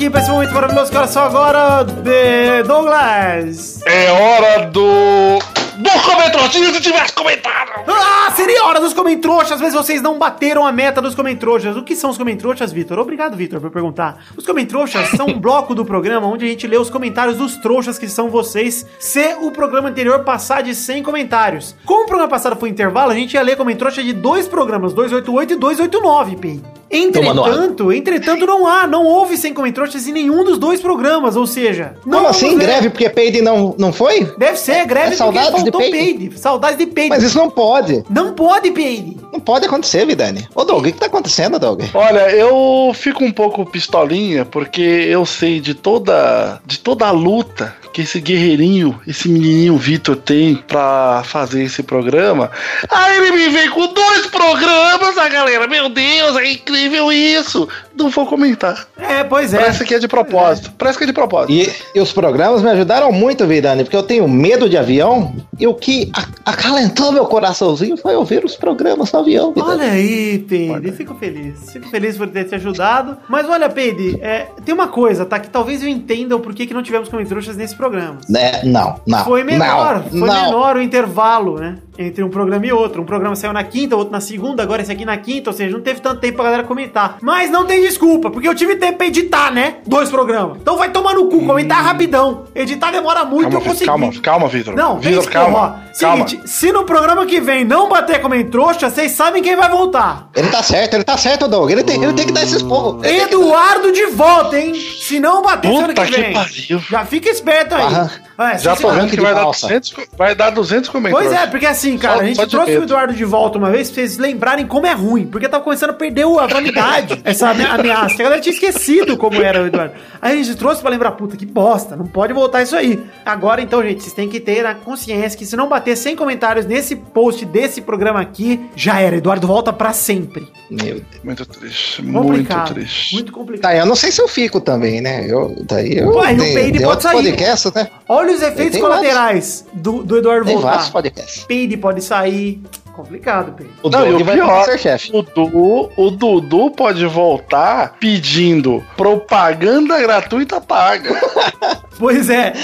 [0.00, 3.82] Aqui pra esse momento maravilhoso olha só agora, de Douglas.
[3.84, 5.38] É hora do.
[5.76, 7.70] Do comentário se tivesse comentado!
[7.86, 9.52] Ah, seria hora dos comentroxas.
[9.52, 11.76] Às vezes vocês não bateram a meta dos comentroxas.
[11.76, 12.98] O que são os comentroxas, Vitor?
[12.98, 14.24] Obrigado, Vitor, por perguntar.
[14.36, 17.98] Os comentroxas são um bloco do programa onde a gente lê os comentários dos trouxas
[17.98, 21.74] que são vocês, se o programa anterior passar de 100 comentários.
[21.84, 25.52] Como o programa passado foi intervalo, a gente ia ler comentroxa de dois programas, 288
[25.52, 26.79] e 289, Pei.
[26.90, 31.94] Entretanto, entretanto, não há, não houve 100 comentroxas em nenhum dos dois programas, ou seja...
[32.04, 32.58] não Como assim?
[32.58, 34.24] Greve porque Peide não, não foi?
[34.36, 36.18] Deve ser, greve É saudades porque de faltou Peide?
[36.18, 36.38] peide.
[36.38, 37.10] Saudades de peide.
[37.10, 38.04] Mas isso não pode.
[38.10, 39.16] Não pode, peide.
[39.32, 40.48] Não pode acontecer, Vidani.
[40.54, 41.82] Ô, Doug, o que, que tá acontecendo, Doug?
[41.94, 47.74] Olha, eu fico um pouco pistolinha porque eu sei de toda de toda a luta
[47.92, 52.50] que esse guerreirinho, esse menininho Vitor tem pra fazer esse programa.
[52.88, 57.68] Aí ele me vem com dois programas, a galera, meu Deus, é incrível isso.
[57.96, 58.86] Não vou comentar.
[58.96, 59.58] É, pois é.
[59.58, 60.72] Parece que é de propósito.
[60.78, 61.52] Parece que é de propósito.
[61.52, 65.34] E, e os programas me ajudaram muito, Vidani, porque eu tenho medo de avião.
[65.58, 69.70] E o que a- acalentou meu coraçãozinho foi ouvir os programas no avião, Vidani.
[69.72, 71.70] Olha aí, Peide, fico feliz.
[71.72, 73.16] Fico feliz por ter te ajudado.
[73.28, 75.38] Mas olha, Peide, é, tem uma coisa, tá?
[75.38, 78.18] Que talvez eu entenda o porquê que não tivemos comentários nesse programa.
[78.28, 78.62] Né?
[78.64, 79.24] Não, não.
[79.24, 80.44] Foi menor, não, foi não.
[80.44, 81.76] menor o intervalo, né?
[81.98, 83.02] Entre um programa e outro.
[83.02, 85.76] Um programa saiu na quinta, outro na segunda, agora esse aqui na quinta, ou seja,
[85.76, 87.18] não teve tanto tempo pra galera comentar.
[87.20, 89.76] Mas não tem desculpa, porque eu tive tempo pra editar, né?
[89.86, 90.58] Dois programas.
[90.60, 92.44] Então vai tomar no cu, comentar rapidão.
[92.54, 93.86] Editar demora muito, Calma, eu consegui.
[93.86, 94.74] calma, calma, Vitor.
[94.76, 95.58] Não, Vitor, calma.
[95.58, 96.00] ó.
[96.00, 96.26] calma.
[96.28, 99.68] Seguinte, se no programa que vem não bater como em trouxa, vocês sabem quem vai
[99.68, 100.28] voltar.
[100.36, 101.70] Ele tá certo, ele tá certo, Doug.
[101.70, 103.04] Ele tem, ele tem que dar esses porros.
[103.04, 104.72] Eduardo de volta, hein?
[105.00, 106.32] Se não bater Puta semana que que vem.
[106.32, 106.78] pariu.
[106.88, 107.82] Já fica esperto aí.
[107.82, 108.10] Aham.
[108.40, 109.66] É, Já tô vendo que vai dar, calça.
[109.66, 111.30] 200, co- vai dar 200 comentários.
[111.30, 112.84] Pois é, porque assim, cara, Só- a gente trouxe o medo.
[112.84, 115.94] Eduardo de volta uma vez pra vocês lembrarem como é ruim, porque tava começando a
[115.94, 118.14] perder o- a validade, essa ame- ameaça.
[118.16, 119.94] que A galera tinha esquecido como era o Eduardo.
[120.22, 122.98] Aí a gente trouxe pra lembrar, puta, que bosta, não pode voltar isso aí.
[123.26, 126.64] Agora, então, gente, vocês têm que ter a consciência que se não bater 100 comentários
[126.66, 129.16] nesse post desse programa aqui, já era.
[129.16, 130.46] Eduardo volta pra sempre.
[130.70, 131.02] Meu Deus.
[131.22, 132.58] Muito triste, Complicado.
[132.60, 133.14] muito triste.
[133.14, 133.70] Muito complicado.
[133.72, 135.26] Tá, eu não sei se eu fico também, né?
[135.28, 136.08] Eu, daí eu.
[136.14, 137.14] Ué, no tem, Peide pode sair.
[137.16, 137.88] podcasts, né?
[138.08, 140.92] Olha os efeitos colaterais do, do Eduardo Tem vários voltar.
[140.92, 141.44] podcasts.
[141.44, 142.60] Peide pode sair.
[142.92, 143.70] Complicado, Peide.
[143.82, 145.10] O Não, Doug o vai pior, ser chefe.
[145.14, 151.10] o Dudu, o Dudu pode voltar pedindo propaganda gratuita paga.
[151.98, 152.54] Pois é.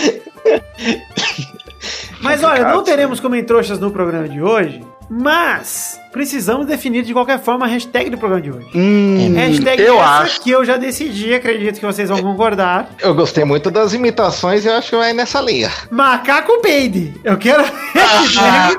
[2.22, 7.66] Mas olha, não teremos comentroxas no programa de hoje, mas precisamos definir de qualquer forma
[7.66, 8.66] a hashtag do programa de hoje.
[8.74, 10.40] Hum, hashtag eu essa acho.
[10.40, 12.88] que eu já decidi, acredito que vocês vão concordar.
[13.00, 15.70] Eu gostei muito das imitações e eu acho que vai nessa linha.
[15.90, 17.14] Macaco Peide.
[17.22, 17.62] Eu quero
[17.98, 18.70] Ah,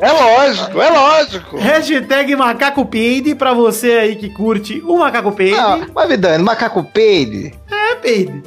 [0.00, 1.56] é lógico, é lógico.
[1.58, 5.58] hashtag Macaco Peide pra você aí que curte o Macaco Peide.
[5.58, 7.52] Ah, mas Vidani, macaco peide.
[7.70, 8.42] É, Peide.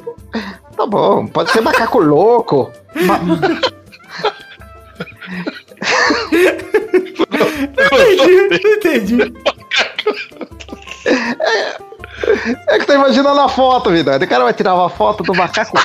[0.76, 2.70] Tá bom, pode ser macaco louco.
[3.02, 3.20] Ma-
[7.92, 9.32] Entendi, entendi.
[11.06, 11.87] É
[12.78, 14.24] que tô imaginando a foto, Vidani.
[14.24, 15.78] O cara vai tirar uma foto do macaco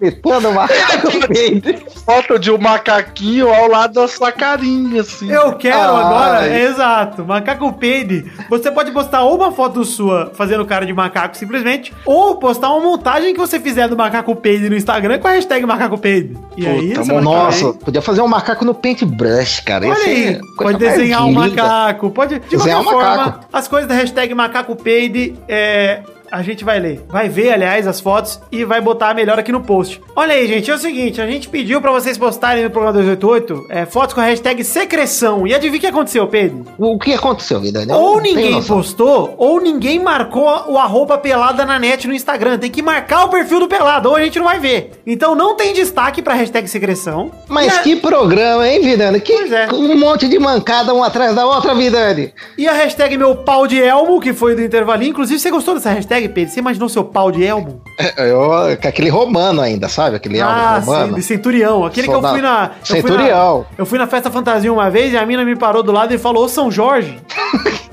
[0.00, 1.78] imitando o macaco peide.
[2.04, 5.30] Foto de um macaquinho ao lado da sua carinha, assim.
[5.30, 6.02] Eu quero Ai.
[6.02, 8.30] agora, é exato, macaco peide.
[8.48, 12.80] Você pode postar ou uma foto sua fazendo cara de macaco simplesmente, ou postar uma
[12.80, 16.36] montagem que você fizer do macaco peide no Instagram com a hashtag macaco peide.
[16.56, 19.86] E aí, Puta, semana que Nossa, podia fazer um macaco no paintbrush, cara.
[19.86, 21.62] Olha aí, pode desenhar um linda.
[21.62, 22.38] macaco, pode.
[22.38, 23.46] De Desenhar qualquer um forma, macaco.
[23.52, 27.04] as coisas da hashtag macaco peide, é, え a gente vai ler.
[27.08, 30.00] Vai ver, aliás, as fotos e vai botar melhor aqui no post.
[30.14, 33.66] Olha aí, gente, é o seguinte, a gente pediu pra vocês postarem no programa 288
[33.68, 35.46] é, fotos com a hashtag secreção.
[35.46, 36.64] E adivinha o que aconteceu, Pedro?
[36.78, 37.90] O que aconteceu, Vidani?
[37.90, 42.58] Eu Ou ninguém postou, ou ninguém marcou o arroba pelada na net no Instagram.
[42.58, 44.92] Tem que marcar o perfil do pelado, ou a gente não vai ver.
[45.06, 47.30] Então não tem destaque pra hashtag secreção.
[47.48, 49.20] Mas a- que programa, hein, Vidani?
[49.20, 49.68] Que, Pois é.
[49.72, 52.32] Um monte de mancada um atrás da outra, Vidani.
[52.56, 55.10] E a hashtag meu pau de elmo, que foi do intervalinho.
[55.10, 56.52] Inclusive, você gostou dessa hashtag, Pedro?
[56.52, 57.80] Você imaginou seu pau de elmo?
[57.98, 58.48] É, Eu,
[58.80, 60.16] com aquele romano ainda, sabe?
[60.16, 61.08] Aquele ah, álbum romano.
[61.08, 61.84] sim, de centurião.
[61.84, 62.70] Aquele que eu fui na...
[62.80, 63.66] eu fui na- Centurião.
[63.78, 66.18] Eu fui na festa fantasia uma vez e a mina me parou do lado e
[66.18, 67.18] falou, "Ô, São Jorge.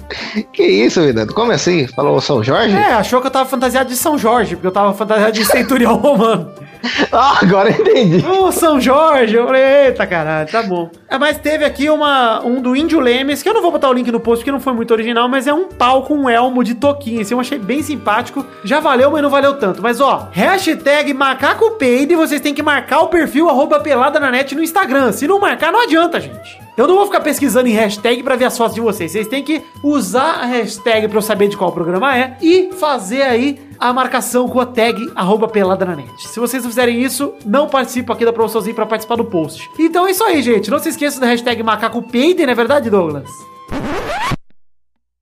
[0.51, 1.31] Que isso, Vidani?
[1.31, 1.87] Como assim?
[1.87, 2.75] Falou São Jorge?
[2.75, 5.95] É, achou que eu tava fantasiado de São Jorge, porque eu tava fantasiado de centurião
[5.97, 6.51] romano.
[7.11, 8.25] Ah, agora entendi.
[8.25, 9.35] Ô, São Jorge!
[9.35, 10.89] Eu falei, eita caralho, tá bom.
[11.07, 13.93] É, mas teve aqui uma, um do Índio Lemes, que eu não vou botar o
[13.93, 16.63] link no post porque não foi muito original, mas é um pau com um elmo
[16.63, 17.21] de toquinho.
[17.21, 18.45] Assim, eu achei bem simpático.
[18.63, 19.81] Já valeu, mas não valeu tanto.
[19.81, 24.63] Mas ó, hashtag macacopeide, vocês têm que marcar o perfil arroba pelada na net no
[24.63, 25.11] Instagram.
[25.11, 26.62] Se não marcar, não adianta, gente.
[26.75, 29.11] Eu não vou ficar pesquisando em hashtag pra ver as fotos de vocês.
[29.11, 33.21] Vocês têm que usar a hashtag pra eu saber de qual programa é e fazer
[33.21, 36.27] aí a marcação com a tag arroba pelada na net.
[36.27, 39.69] Se vocês não fizerem isso, não participo aqui da promoçãozinha pra participar do post.
[39.77, 40.71] Então é isso aí, gente.
[40.71, 43.29] Não se esqueça da hashtag macaco peidem, não é verdade, Douglas?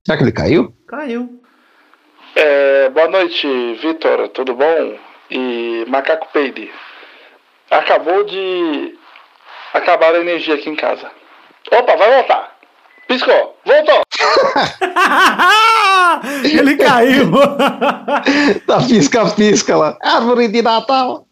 [0.06, 0.72] Será que ele caiu?
[0.88, 1.38] Caiu.
[2.34, 4.94] É, boa noite, Vitor, tudo bom?
[5.30, 6.70] E Macaco Peide.
[7.70, 8.94] Acabou de
[9.74, 11.10] acabar a energia aqui em casa.
[11.72, 12.52] Opa, vai voltar.
[13.08, 14.00] Piscou, voltou.
[16.44, 17.30] Ele caiu.
[18.66, 19.96] Tá pisca-pisca lá.
[20.02, 21.26] Árvore de Natal.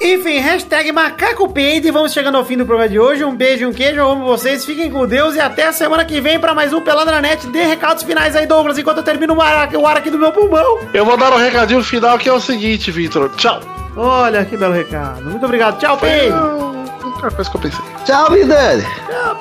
[0.00, 1.90] Enfim, hashtag macaco peide.
[1.90, 3.22] Vamos chegando ao fim do programa de hoje.
[3.24, 4.00] Um beijo um queijo.
[4.00, 4.64] Eu amo vocês.
[4.64, 7.46] Fiquem com Deus e até a semana que vem pra mais um Pelada na Net.
[7.48, 10.32] Dê recados finais aí, Douglas, enquanto eu termino o ar, o ar aqui do meu
[10.32, 10.78] pulmão.
[10.92, 13.30] Eu vou dar um recadinho final que é o seguinte, Vitor.
[13.36, 13.60] Tchau.
[13.96, 15.22] Olha que belo recado.
[15.22, 15.78] Muito obrigado.
[15.78, 16.79] Tchau, Peide.
[17.20, 17.84] Outra coisa que eu pensei.
[18.06, 18.82] Tchau, Vidani.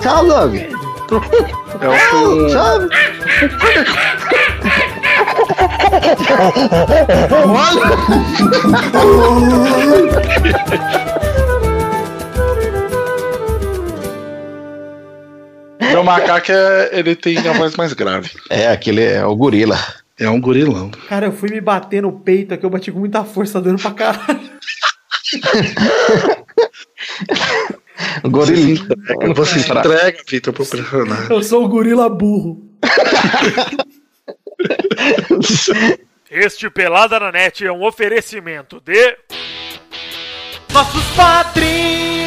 [0.01, 0.55] Tchau, Doug.
[0.55, 0.67] É
[1.87, 1.93] o
[2.51, 2.81] Tchau.
[15.89, 18.31] Meu macaco é, ele tem a voz mais grave.
[18.49, 19.79] É, aquele é o gorila.
[20.19, 20.91] É um gorilão.
[21.07, 22.65] Cara, eu fui me bater no peito aqui.
[22.65, 24.49] Eu bati com muita força, dando pra caralho.
[28.23, 28.85] Gorila.
[29.35, 31.27] Você se entrega, Vitor, pro personagem.
[31.29, 32.65] Eu sou o gorila burro.
[36.31, 39.17] Este Pelada na Net é um oferecimento de.
[40.71, 42.18] Nossos padrinhos!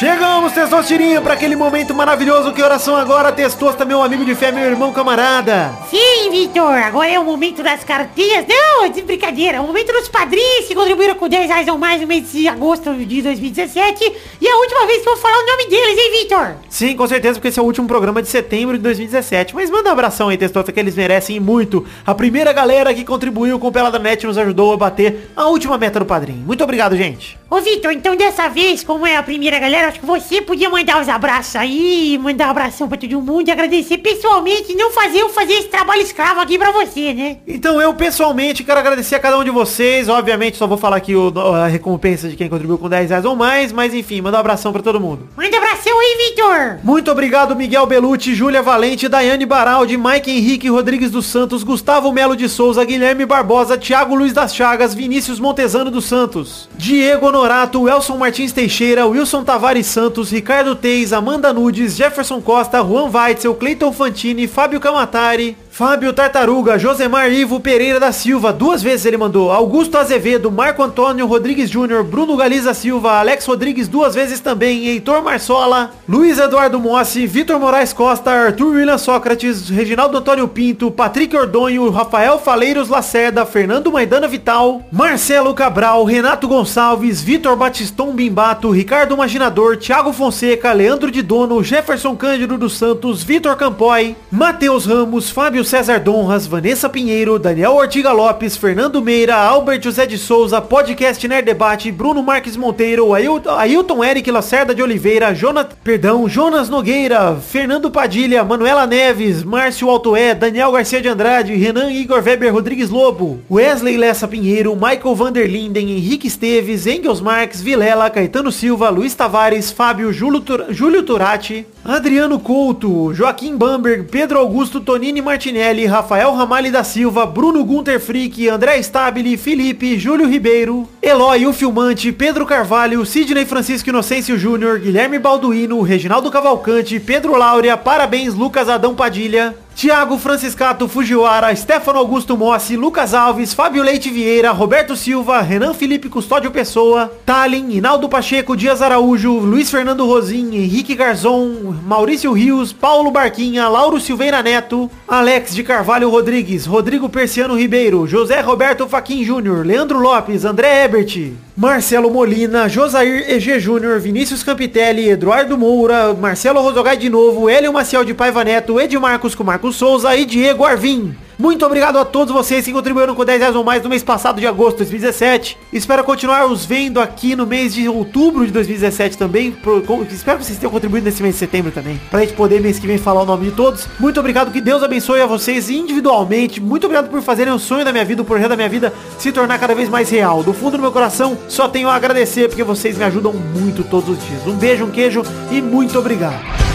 [0.00, 2.54] Chegamos, Testosterinha, para aquele momento maravilhoso.
[2.54, 5.76] Que oração agora, Testosta, meu amigo de fé, meu irmão camarada.
[5.90, 8.46] Sim, Vitor, agora é o momento das cartinhas.
[8.48, 9.58] Não, de brincadeira.
[9.58, 12.48] É o momento dos padrinhos que contribuíram com 10 reais ou mais no mês de
[12.48, 14.12] agosto de 2017.
[14.40, 16.54] E é a última vez que eu vou falar o nome deles, hein, Vitor?
[16.70, 19.54] Sim, com certeza, porque esse é o último programa de setembro de 2017.
[19.54, 21.84] Mas manda um abração aí, Testosta, que eles merecem muito.
[22.06, 25.76] A primeira galera que contribuiu com o Pelada Net nos ajudou a bater a última
[25.76, 26.42] meta do padrinho.
[26.46, 27.39] Muito obrigado, gente.
[27.50, 31.00] Ô, Vitor, então dessa vez, como é a primeira galera, acho que você podia mandar
[31.00, 35.28] os abraços aí, mandar um abração pra todo mundo e agradecer pessoalmente, não fazer eu
[35.30, 37.38] fazer esse trabalho escravo aqui pra você, né?
[37.48, 40.08] Então eu pessoalmente quero agradecer a cada um de vocês.
[40.08, 43.34] Obviamente só vou falar aqui o- a recompensa de quem contribuiu com 10 reais ou
[43.34, 45.28] mais, mas enfim, manda um abração pra todo mundo.
[45.36, 46.78] Manda abração aí, Vitor!
[46.84, 52.36] Muito obrigado, Miguel Belucci, Júlia Valente, Daiane Baraldi, Mike Henrique Rodrigues dos Santos, Gustavo Melo
[52.36, 58.18] de Souza, Guilherme Barbosa, Thiago Luiz das Chagas, Vinícius Montezano dos Santos, Diego Honorato, Elson
[58.18, 64.46] Martins Teixeira, Wilson Tavares Santos, Ricardo Teis, Amanda Nudes, Jefferson Costa, Juan Weitzel, Cleiton Fantini,
[64.46, 70.50] Fábio Camatari, Fábio Tartaruga, Josemar Ivo Pereira da Silva, duas vezes ele mandou, Augusto Azevedo,
[70.50, 76.38] Marco Antônio Rodrigues Júnior, Bruno Galiza Silva, Alex Rodrigues duas vezes também, Heitor Marsola, Luiz
[76.38, 82.90] Eduardo Mossi, Vitor Moraes Costa, Arthur William Sócrates, Reginaldo Antônio Pinto, Patrick Ordonho, Rafael Faleiros
[82.90, 90.74] Lacerda, Fernando Maidana Vital, Marcelo Cabral, Renato Gonçalves, Vitor Batiston Bimbato, Ricardo Maginador, Thiago Fonseca,
[90.74, 96.88] Leandro de Dono, Jefferson Cândido dos Santos, Vitor Campoy, Matheus Ramos, Fábio César Donras, Vanessa
[96.88, 102.56] Pinheiro, Daniel Ortiga Lopes, Fernando Meira, Albert José de Souza, Podcast Nerd Debate, Bruno Marques
[102.56, 109.88] Monteiro, Ailton, Eric Lacerda de Oliveira, Jonas, perdão, Jonas Nogueira, Fernando Padilha, Manuela Neves, Márcio
[109.88, 115.88] Altoé, Daniel Garcia de Andrade, Renan Igor Weber Rodrigues Lobo, Wesley Lessa Pinheiro, Michael Vanderlinden,
[115.88, 122.38] Henrique Esteves, Engels Marques, Vilela, Caetano Silva, Luiz Tavares, Fábio Júlio, Tur- Júlio Turati, Adriano
[122.38, 128.78] Couto, Joaquim Bamberg, Pedro Augusto Tonini Martinelli, Rafael Ramalho da Silva, Bruno Gunter Frick, André
[128.82, 135.80] Stabile, Felipe, Júlio Ribeiro, Eloy o Filmante, Pedro Carvalho, Sidney Francisco Inocêncio Júnior, Guilherme Balduino,
[135.80, 143.14] Reginaldo Cavalcante, Pedro Laura, parabéns Lucas Adão Padilha, Tiago Franciscato Fujiwara, Stefano Augusto Mossi, Lucas
[143.14, 149.38] Alves, Fábio Leite Vieira, Roberto Silva, Renan Felipe Custódio Pessoa, Talin, Inaldo Pacheco, Dias Araújo,
[149.38, 156.10] Luiz Fernando Rosim, Henrique Garzon, Maurício Rios, Paulo Barquinha, Lauro Silveira Neto, Alex de Carvalho
[156.10, 161.16] Rodrigues, Rodrigo Persiano Ribeiro, José Roberto Faquin Júnior, Leandro Lopes, André Ebert,
[161.56, 168.04] Marcelo Molina, Josair EG Júnior, Vinícius Campitelli, Eduardo Moura, Marcelo Rosogai de novo, Hélio Maciel
[168.04, 171.14] de Paiva Neto, Edmarcos com Marcos Souza e Diego Arvim.
[171.40, 174.38] Muito obrigado a todos vocês que contribuíram com 10 reais ou mais no mês passado
[174.38, 175.56] de agosto de 2017.
[175.72, 179.50] Espero continuar os vendo aqui no mês de outubro de 2017 também.
[179.86, 181.98] Com- espero que vocês tenham contribuído nesse mês de setembro também.
[182.10, 183.88] Pra gente poder mês que vem falar o nome de todos.
[183.98, 186.60] Muito obrigado, que Deus abençoe a vocês individualmente.
[186.60, 189.32] Muito obrigado por fazerem o sonho da minha vida, o projeto da minha vida se
[189.32, 190.42] tornar cada vez mais real.
[190.42, 194.10] Do fundo do meu coração, só tenho a agradecer porque vocês me ajudam muito todos
[194.10, 194.46] os dias.
[194.46, 196.69] Um beijo, um queijo e muito obrigado.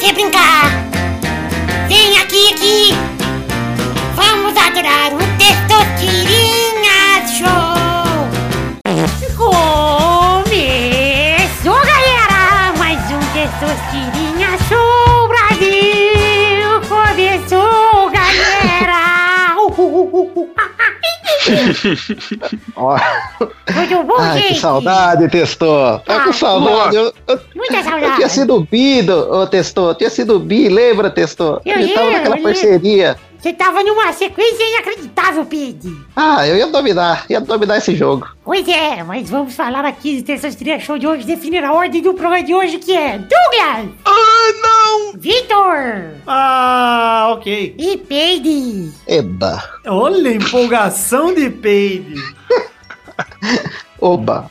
[0.00, 0.70] Você brincar.
[1.86, 2.94] Vem aqui, aqui.
[4.16, 6.39] Vamos adorar o Testosterinha
[23.66, 24.60] Tudo bom, Ai, que gente?
[24.60, 26.00] saudade, Testor.
[26.00, 26.96] Tá Ah, com saudade.
[26.96, 28.16] Eu, eu- Muita eu saudade.
[28.16, 29.94] tinha sido bi, do- Testor.
[29.94, 31.60] Tinha sido bi, lembra, Testor?
[31.64, 33.16] Eu gente tava naquela eu parceria.
[33.40, 36.04] Você tava numa sequência inacreditável, Pedro.
[36.14, 37.24] Ah, eu ia dominar.
[37.30, 38.28] Ia dominar esse jogo.
[38.44, 42.12] Pois é, mas vamos falar aqui de Terça-feira Show de hoje, definir a ordem do
[42.12, 45.12] programa de hoje, que é Douglas, Ai, não!
[45.18, 47.74] Vitor Ah, ok.
[47.78, 48.92] e Peide.
[49.06, 49.62] Eba.
[49.86, 52.14] Olha a empolgação de Peide.
[54.00, 54.50] Oba.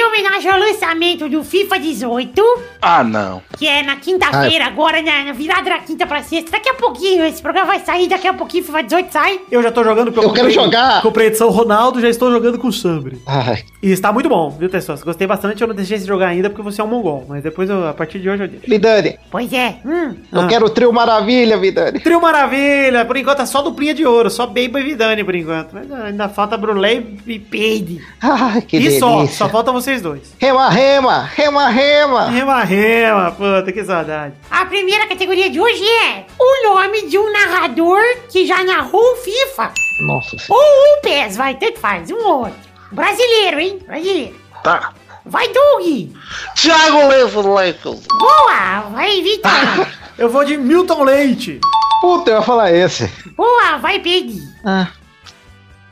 [0.01, 2.41] Em homenagem ao lançamento do FIFA 18,
[2.81, 3.39] Ah, não.
[3.55, 6.49] que é na quinta-feira, agora na, na virada da quinta pra sexta.
[6.51, 9.39] Daqui a pouquinho, esse programa vai sair, daqui a pouquinho FIFA 18 sai.
[9.51, 11.01] Eu já tô jogando porque Eu quero comprei- jogar.
[11.03, 13.21] Comprei edição Ronaldo, já estou jogando com o Sambre.
[13.27, 13.63] Ai.
[13.83, 15.03] E está muito bom, viu, Tessos?
[15.03, 17.23] Gostei bastante, eu não deixei de jogar ainda porque você é um mongol.
[17.29, 18.67] Mas depois, eu, a partir de hoje, eu deixo.
[18.67, 20.15] Vidani, Pois é, hum.
[20.31, 20.47] eu Ah.
[20.47, 21.99] quero o trio maravilha, Vidani.
[21.99, 25.73] Trio Maravilha, por enquanto é só duplinha de ouro, só Baby e Vidani por enquanto.
[25.73, 28.01] Mas ainda falta Brulé e Peide.
[28.19, 28.99] Ai, que E delícia.
[28.99, 30.33] só, só falta vocês dois.
[30.39, 32.29] Rema, rema, rema, rema.
[32.29, 34.35] Rema, rema, puta, que saudade.
[34.49, 39.15] A primeira categoria de hoje é o nome de um narrador que já narrou o
[39.17, 39.73] FIFA.
[40.07, 40.63] Nossa senhora.
[40.63, 42.71] Ou um PES, vai, tanto faz, um ou outro.
[42.91, 43.79] Brasileiro, hein?
[43.85, 44.35] Brasileiro.
[44.63, 44.93] Tá.
[45.25, 46.15] Vai, Doug.
[46.55, 47.43] Thiago Leifo.
[47.43, 49.51] Boa, vai, Vitor.
[50.17, 51.59] Eu vou de Milton Leite.
[51.99, 53.07] Puta, eu ia falar esse.
[53.35, 54.35] Boa, vai, Pedro.
[54.65, 54.87] Ah.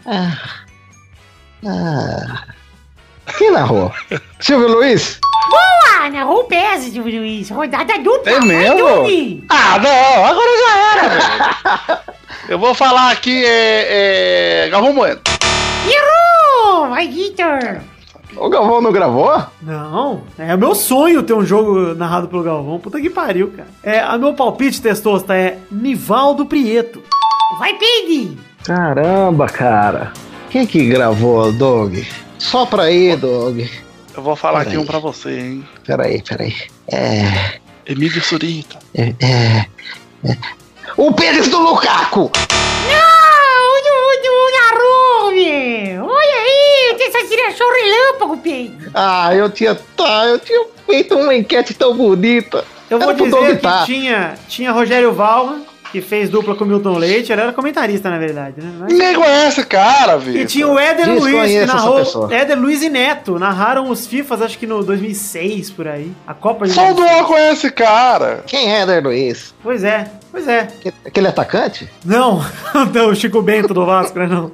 [0.05, 0.37] Ah.
[1.65, 2.58] Ah.
[3.37, 3.91] Quem narrou?
[4.39, 5.19] Silvio Luiz?
[5.49, 7.49] Boa, narrou o PES, Silvio Luiz.
[7.49, 8.31] Rodada dupla.
[8.31, 9.43] É mesmo?
[9.49, 11.99] Ah, não, agora já era, velho.
[12.49, 14.65] Eu vou falar aqui, é.
[14.65, 15.19] é Galvão Bueno.
[15.85, 17.81] Errou, vai, Vitor.
[18.35, 19.43] O Galvão não gravou?
[19.61, 22.79] Não, é meu sonho ter um jogo narrado pelo Galvão.
[22.79, 23.69] Puta que pariu, cara.
[23.83, 27.03] É, a meu palpite, Testosta, é Nivaldo Prieto.
[27.57, 28.37] Vai, Pedro.
[28.63, 30.13] Caramba, cara.
[30.49, 31.97] Quem que gravou, Doug?
[32.39, 33.59] Só pra aí, Doug.
[34.15, 34.83] Eu vou falar aqui Peraí.
[34.83, 35.67] um pra você, hein?
[35.85, 36.55] Peraí, peraí.
[36.91, 37.59] É.
[37.85, 38.79] Emílio Surita.
[38.95, 39.13] É.
[39.19, 39.65] é,
[40.25, 40.37] é.
[40.97, 42.31] O Pérez do Lukaku!
[42.89, 46.05] Não, o do narrou, meu.
[46.05, 48.91] Olha aí, tem essa direção relâmpago, Pedro.
[48.93, 49.75] Ah, eu tinha.
[49.75, 52.65] Tá, eu tinha feito uma enquete tão bonita.
[52.89, 53.85] Eu vou dizer que tá.
[53.85, 55.61] tinha, tinha Rogério Valma,
[55.91, 57.31] que fez dupla com o Milton Leite.
[57.31, 58.71] Ele era comentarista, na verdade, né?
[58.79, 60.35] Mas- Ninguém conhece esse cara, viu?
[60.41, 62.31] E tinha o Éder Luiz, que narrou.
[62.31, 66.11] Éder Luiz e Neto narraram os FIFAs, acho que no 2006, por aí.
[66.27, 67.17] A Copa de Só o 2006.
[67.17, 68.43] Duan conhece esse cara.
[68.45, 69.53] Quem é Éder Luiz?
[69.63, 70.67] Pois é, pois é.
[70.81, 71.89] Que- Aquele atacante?
[72.05, 72.43] Não,
[72.93, 74.27] não, o Chico Bento do Vasco, né?
[74.27, 74.51] Não.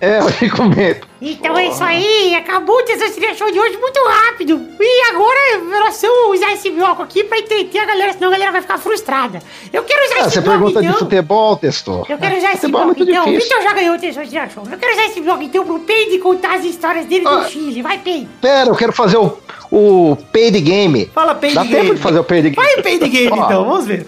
[0.00, 1.06] É, eu fico medo.
[1.22, 4.60] Então é isso aí, acabou o Testosterona Show de hoje muito rápido.
[4.80, 5.38] E agora
[5.76, 8.78] era só usar esse bloco aqui pra entreter a galera, senão a galera vai ficar
[8.78, 9.38] frustrada.
[9.72, 10.98] Eu quero usar Ah, esse você bloco pergunta de então.
[10.98, 12.06] futebol, testou.
[12.08, 13.22] Eu quero usar esse Futebol é bloco muito então.
[13.22, 13.48] O difícil.
[13.56, 14.62] Vitor já ganhou o Testosterona Show.
[14.70, 17.36] Eu quero usar esse bloco então pro Peide contar as histórias dele Ah.
[17.36, 17.82] do Chile.
[17.82, 18.28] Vai, Peide.
[18.40, 19.38] Pera, eu quero fazer o,
[19.70, 21.06] o paid game.
[21.14, 21.74] Fala Paid Dá Game.
[21.76, 22.56] tempo de fazer o paid game?
[22.56, 24.06] Vai o Paid Game então, vamos ver.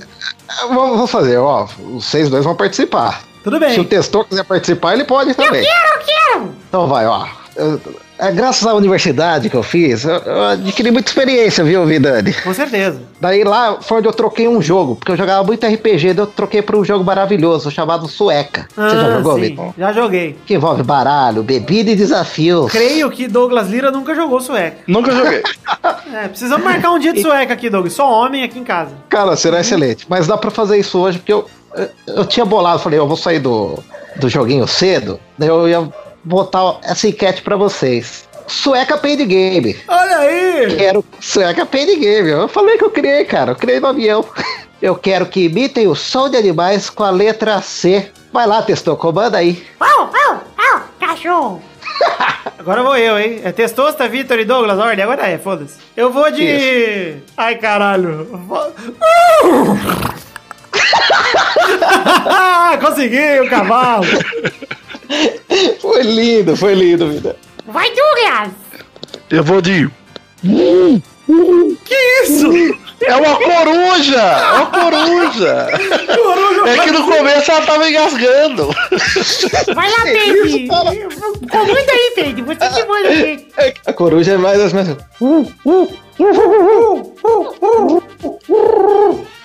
[0.68, 1.66] Vamos, vamos fazer, ó.
[1.94, 3.22] Vocês dois vão participar.
[3.50, 3.84] Tudo Se o bem.
[3.84, 5.62] testor quiser participar, ele pode também.
[5.64, 6.48] Quero, quero.
[6.68, 7.26] Então vai, ó.
[7.56, 7.80] Eu-
[8.20, 12.32] é, graças à universidade que eu fiz, eu, eu adquiri muita experiência, viu, Vidani?
[12.32, 13.00] Com certeza.
[13.20, 16.26] Daí lá foi onde eu troquei um jogo, porque eu jogava muito RPG, daí eu
[16.26, 18.66] troquei para um jogo maravilhoso chamado Sueca.
[18.74, 19.72] Você já Ah, jogou, sim, Vitor?
[19.78, 20.36] Já joguei.
[20.46, 22.72] Que envolve baralho, bebida e desafios.
[22.72, 24.78] Creio que Douglas Lira nunca jogou sueca.
[24.86, 25.42] Nunca joguei.
[26.10, 27.92] É, precisamos marcar um dia de sueca aqui, Douglas.
[27.92, 28.92] Só homem aqui em casa.
[29.10, 30.06] Cara, será excelente.
[30.08, 31.46] Mas dá pra fazer isso hoje, porque eu,
[32.06, 33.78] eu, tinha bolado, falei, eu vou sair do,
[34.16, 35.88] do joguinho cedo, daí eu ia
[36.24, 38.26] botar essa enquete pra vocês.
[38.46, 39.76] Sueca Paid Game.
[39.86, 40.76] Olha aí!
[40.76, 42.30] Quero Sueca Paid Game.
[42.30, 43.52] Eu falei que eu criei, cara.
[43.52, 44.24] Eu criei no avião.
[44.80, 48.12] Eu quero que imitem o som de animais com a letra C.
[48.32, 49.66] Vai lá, testou, comanda aí.
[49.80, 51.60] Au, au, au, cachorro.
[52.56, 53.40] Agora vou eu, hein?
[53.42, 55.02] É Testosta, Vitor e Douglas, ordem.
[55.02, 55.78] Agora é, foda-se.
[55.96, 57.16] Eu vou de...
[57.36, 58.24] Ai, caralho.
[58.46, 58.72] Vou-
[62.80, 64.06] Consegui o cavalo.
[65.80, 67.36] Foi lindo, foi lindo, vida.
[67.66, 68.52] Vai, Douglas.
[69.30, 69.90] Eu vou de.
[71.84, 72.50] Que isso?
[73.00, 74.20] É uma coruja!
[74.20, 75.68] É uma coruja!
[76.66, 78.74] É que no começo ela tava engasgando.
[79.74, 80.68] Vai lá, Peide.
[80.68, 82.42] Comanda aí, Peide.
[82.42, 83.08] Você que manda.
[83.86, 84.96] A coruja é mais ou menos.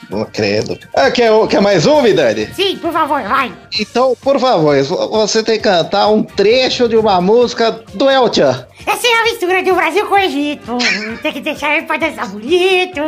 [0.09, 0.77] Não credo.
[0.93, 2.47] Ah, quer, quer mais um, Vidani?
[2.53, 3.51] Sim, por favor, vai.
[3.79, 4.75] Então, por favor,
[5.11, 8.67] você tem que cantar um trecho de uma música do El Chan.
[8.85, 10.77] Essa é a mistura do Brasil com o Egito.
[11.21, 13.01] Tem que deixar ele pra dançar bonito.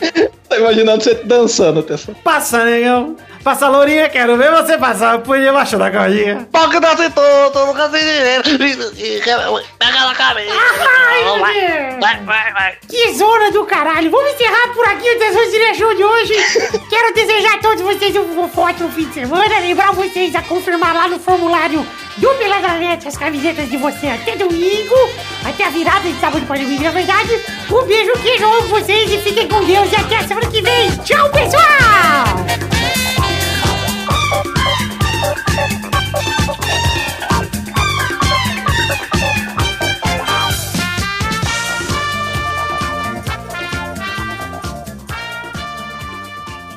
[0.48, 2.14] Tô imaginando você dançando, Tessa.
[2.24, 3.16] Passa, negão.
[3.42, 4.08] Passa, Lourinha.
[4.08, 5.18] Quero ver você passar.
[5.20, 6.46] Põe debaixo da cordinha.
[6.52, 8.42] Pau que nasce todo, nunca sei dinheiro.
[9.78, 10.52] Pega na cabeça.
[10.52, 12.00] Ai, meu Deus.
[12.00, 12.74] Vai, vai, vai.
[12.88, 14.10] Que zona do caralho!
[14.10, 16.34] Vamos encerrar por aqui o Tesouro de Show de hoje.
[16.90, 19.58] Quero desejar a todos vocês um forte fim de semana.
[19.58, 21.86] Lembrar vocês a confirmar lá no formulário
[22.16, 24.94] do Peladranete as camisetas de você até domingo.
[25.46, 27.40] Até a virada de sábado pode vir, na verdade.
[27.70, 29.90] Um beijo, queijo, amo vocês e fiquem com Deus.
[29.92, 30.90] E até a semana que vem.
[30.98, 32.79] Tchau, pessoal!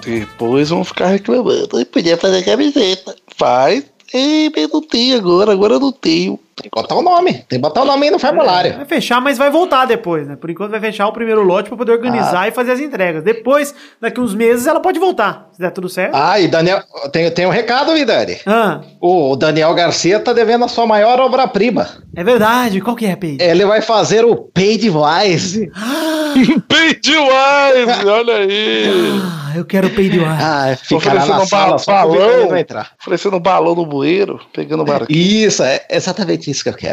[0.05, 1.79] Depois vão ficar reclamando.
[1.79, 3.15] Eu podia fazer camiseta.
[3.37, 3.85] Faz.
[4.13, 6.39] Mas não tenho agora, agora não tenho.
[6.55, 7.33] Tem que botar o nome.
[7.33, 8.75] Tem que botar o nome aí no formulário.
[8.75, 10.35] Vai fechar, mas vai voltar depois, né?
[10.35, 13.23] Por enquanto vai fechar o primeiro lote pra poder organizar e fazer as entregas.
[13.23, 15.49] Depois, daqui uns meses, ela pode voltar.
[15.51, 16.13] Se der tudo certo.
[16.15, 16.81] Ah, e Daniel,
[17.11, 18.37] tem, tem um recado, Vidani.
[18.45, 21.87] Ah, O Daniel Garcia tá devendo a sua maior obra-prima.
[22.15, 22.81] é verdade.
[22.81, 23.43] Qual que é, Peide?
[23.43, 25.71] Ele vai fazer o Paid Wise.
[26.67, 29.21] Bem demais, olha aí.
[29.23, 29.87] Ah, eu quero
[30.25, 30.71] Ar.
[30.71, 32.13] Ah, ficará na um sala ba- só balão.
[32.17, 32.91] Vidani vai entrar.
[32.99, 35.15] Oferecendo um balão no bueiro, pegando barquinho.
[35.47, 36.91] Isso, é exatamente isso que eu quero.